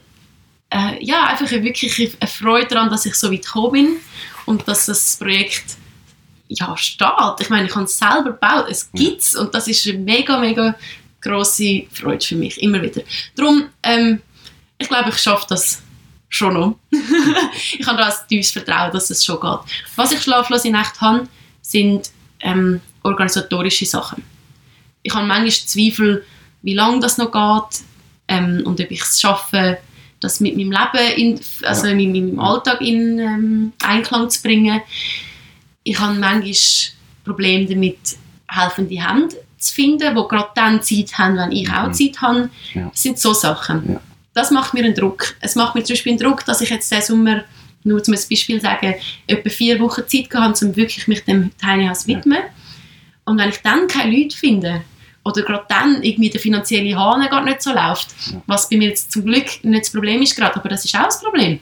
äh, 0.70 1.04
ja, 1.04 1.26
einfach 1.26 1.50
wirklich 1.52 2.16
eine 2.20 2.28
Freude 2.28 2.68
daran, 2.68 2.90
dass 2.90 3.06
ich 3.06 3.16
so 3.16 3.32
weit 3.32 3.44
gekommen 3.44 3.72
bin 3.72 3.96
und 4.46 4.68
dass 4.68 4.86
das 4.86 5.18
Projekt 5.18 5.76
ja, 6.48 6.76
steht. 6.78 7.40
Ich 7.40 7.50
meine, 7.50 7.68
ich 7.68 7.76
habe 7.76 7.86
es 7.86 7.98
selber 7.98 8.32
gebaut, 8.32 8.66
es 8.70 8.92
gibt 8.92 9.22
es 9.22 9.36
und 9.36 9.54
das 9.54 9.68
ist 9.68 9.88
eine 9.88 10.00
mega, 10.00 10.40
mega 10.40 10.76
grosse 11.22 11.84
Freude 11.92 12.26
für 12.26 12.36
mich, 12.36 12.62
immer 12.62 12.82
wieder. 12.82 13.02
Darum, 13.36 13.70
ähm, 13.84 14.22
ich 14.78 14.88
glaube, 14.88 15.10
ich 15.10 15.18
schaffe 15.18 15.46
das 15.50 15.82
schon 16.32 16.54
noch. 16.56 16.80
ich 17.78 17.86
habe 17.86 17.98
da 17.98 18.08
ein 18.08 18.14
tiefes 18.28 18.52
Vertrauen, 18.52 18.92
dass 18.92 19.12
es 19.12 19.24
schon 19.24 19.40
geht. 19.40 19.60
Was 19.96 20.12
ich 20.12 20.22
schlaflose 20.22 20.72
Nächte 20.72 21.02
habe, 21.02 21.28
sind 21.62 22.10
ähm, 22.40 22.82
organisatorische 23.04 23.86
Sachen. 23.86 24.24
Ich 25.04 25.14
habe 25.14 25.28
manchmal 25.28 25.52
Zweifel, 25.52 26.26
wie 26.64 26.74
lange 26.74 27.00
das 27.00 27.20
noch 27.20 27.32
geht 27.32 27.84
ähm, 28.28 28.64
und 28.66 28.82
ob 28.82 28.92
ich 28.92 29.02
es 29.02 29.22
schaffe, 29.22 29.78
das 30.20 30.40
mit 30.40 30.56
meinem 30.56 30.72
Leben, 30.72 31.18
in, 31.18 31.40
also 31.64 31.88
ja. 31.88 31.96
mit 31.96 32.12
meinem 32.12 32.40
Alltag 32.40 32.82
in 32.82 33.20
ähm, 33.20 33.74
Einklang 33.84 34.30
zu 34.30 34.42
bringen 34.42 34.82
ich 35.84 36.00
habe 36.00 36.18
manchmal 36.18 36.54
Probleme 37.24 37.66
damit, 37.66 38.00
helfende 38.48 38.96
Hände 38.96 39.36
zu 39.58 39.74
finden, 39.74 40.16
die 40.16 40.28
gerade 40.28 40.50
dann 40.56 40.82
Zeit 40.82 41.18
haben, 41.18 41.38
wenn 41.38 41.52
ich 41.52 41.72
auch 41.72 41.88
mhm. 41.88 41.94
Zeit 41.94 42.22
habe. 42.22 42.50
Ja. 42.74 42.90
Das 42.90 43.02
sind 43.02 43.20
so 43.20 43.34
Sachen. 43.34 43.94
Ja. 43.94 44.02
Das 44.34 44.52
macht 44.52 44.74
mir 44.74 44.84
einen 44.84 44.96
Druck. 44.96 45.36
Es 45.42 45.56
macht 45.56 45.76
mir 45.76 45.84
zum 45.84 45.96
Beispiel 45.96 46.14
einen 46.14 46.20
Druck, 46.22 46.46
dass 46.46 46.62
ich 46.62 46.70
jetzt 46.70 46.92
diesen 46.92 47.04
Sommer, 47.04 47.44
nur 47.84 48.02
zum 48.04 48.14
Beispiel 48.14 48.62
sagen, 48.62 48.96
etwa 49.28 49.50
vier 49.50 49.80
Wochen 49.80 50.08
Zeit 50.08 50.34
habe, 50.34 50.54
um 50.66 50.76
wirklich 50.76 51.08
mich 51.08 51.24
dem 51.24 51.52
Tiny 51.58 51.90
widmen. 52.06 52.40
Ja. 52.40 52.50
Und 53.26 53.40
wenn 53.40 53.50
ich 53.50 53.62
dann 53.62 53.88
keine 53.88 54.16
Leute 54.16 54.38
finde, 54.38 54.82
oder 55.24 55.42
gerade 55.44 55.66
dann 55.70 56.02
irgendwie 56.04 56.30
der 56.30 56.42
finanzielle 56.42 56.98
Hahn 56.98 57.28
gar 57.30 57.44
nicht 57.44 57.62
so 57.62 57.74
läuft, 57.74 58.10
was 58.48 58.70
bei 58.70 58.78
mir 58.78 58.90
jetzt 58.90 59.12
zum 59.12 59.26
Glück 59.26 59.64
nicht 59.64 59.86
das 59.86 59.92
Problem 59.92 60.22
ist 60.22 60.36
gerade, 60.36 60.56
aber 60.56 60.70
das 60.70 60.86
ist 60.86 60.96
auch 60.96 61.04
das 61.04 61.22
Problem, 61.22 61.60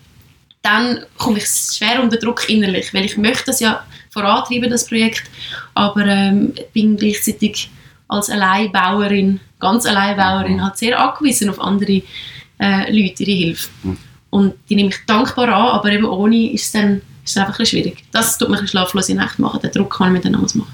dann 0.61 1.05
komme 1.17 1.37
ich 1.37 1.45
schwer 1.47 2.01
unter 2.01 2.17
Druck 2.17 2.49
innerlich, 2.49 2.93
weil 2.93 3.05
ich 3.05 3.17
möchte 3.17 3.45
das 3.47 3.59
ja 3.59 3.85
vorantreiben, 4.11 4.69
das 4.69 4.87
Projekt, 4.87 5.23
aber 5.73 6.05
ähm, 6.05 6.53
bin 6.73 6.97
gleichzeitig 6.97 7.69
als 8.07 8.29
Alleinbauerin, 8.29 9.39
ganz 9.59 9.85
Alleinbauerin, 9.85 10.63
halt 10.63 10.77
sehr 10.77 10.99
angewiesen 10.99 11.49
auf 11.49 11.59
andere 11.59 12.01
äh, 12.59 12.91
Leute, 12.91 13.23
ihre 13.23 13.45
Hilfe. 13.45 13.69
Mhm. 13.83 13.97
Und 14.29 14.53
die 14.69 14.75
nehme 14.75 14.89
ich 14.89 14.97
dankbar 15.07 15.47
an, 15.47 15.77
aber 15.77 15.89
eben 15.91 16.05
ohne 16.05 16.51
ist 16.51 16.65
es 16.65 16.73
dann 16.73 17.01
ist 17.23 17.31
es 17.31 17.37
einfach 17.37 17.57
ein 17.59 17.65
schwierig. 17.65 18.03
Das 18.11 18.37
tut 18.37 18.49
mir 18.49 18.59
ein 18.59 18.67
schlaflose 18.67 19.15
Nacht 19.15 19.39
machen, 19.39 19.61
den 19.61 19.71
Druck 19.71 19.97
kann 19.97 20.07
ich 20.07 20.13
mir 20.13 20.21
dann 20.21 20.35
anders 20.35 20.55
machen. 20.55 20.73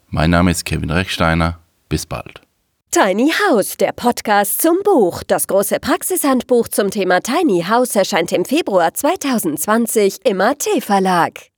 Mein 0.10 0.30
Name 0.30 0.52
ist 0.52 0.66
Kevin 0.66 0.92
Rechsteiner. 0.92 1.58
Bis 1.90 2.06
bald. 2.06 2.42
Tiny 2.94 3.32
House, 3.48 3.78
der 3.78 3.94
Podcast 3.94 4.62
zum 4.62 4.80
Buch. 4.84 5.24
Das 5.24 5.48
große 5.48 5.80
Praxishandbuch 5.80 6.68
zum 6.68 6.92
Thema 6.92 7.22
Tiny 7.22 7.64
House 7.70 7.96
erscheint 7.96 8.34
im 8.34 8.44
Februar 8.44 8.94
2020 8.94 10.26
im 10.26 10.42
AT 10.42 10.68
Verlag. 10.82 11.51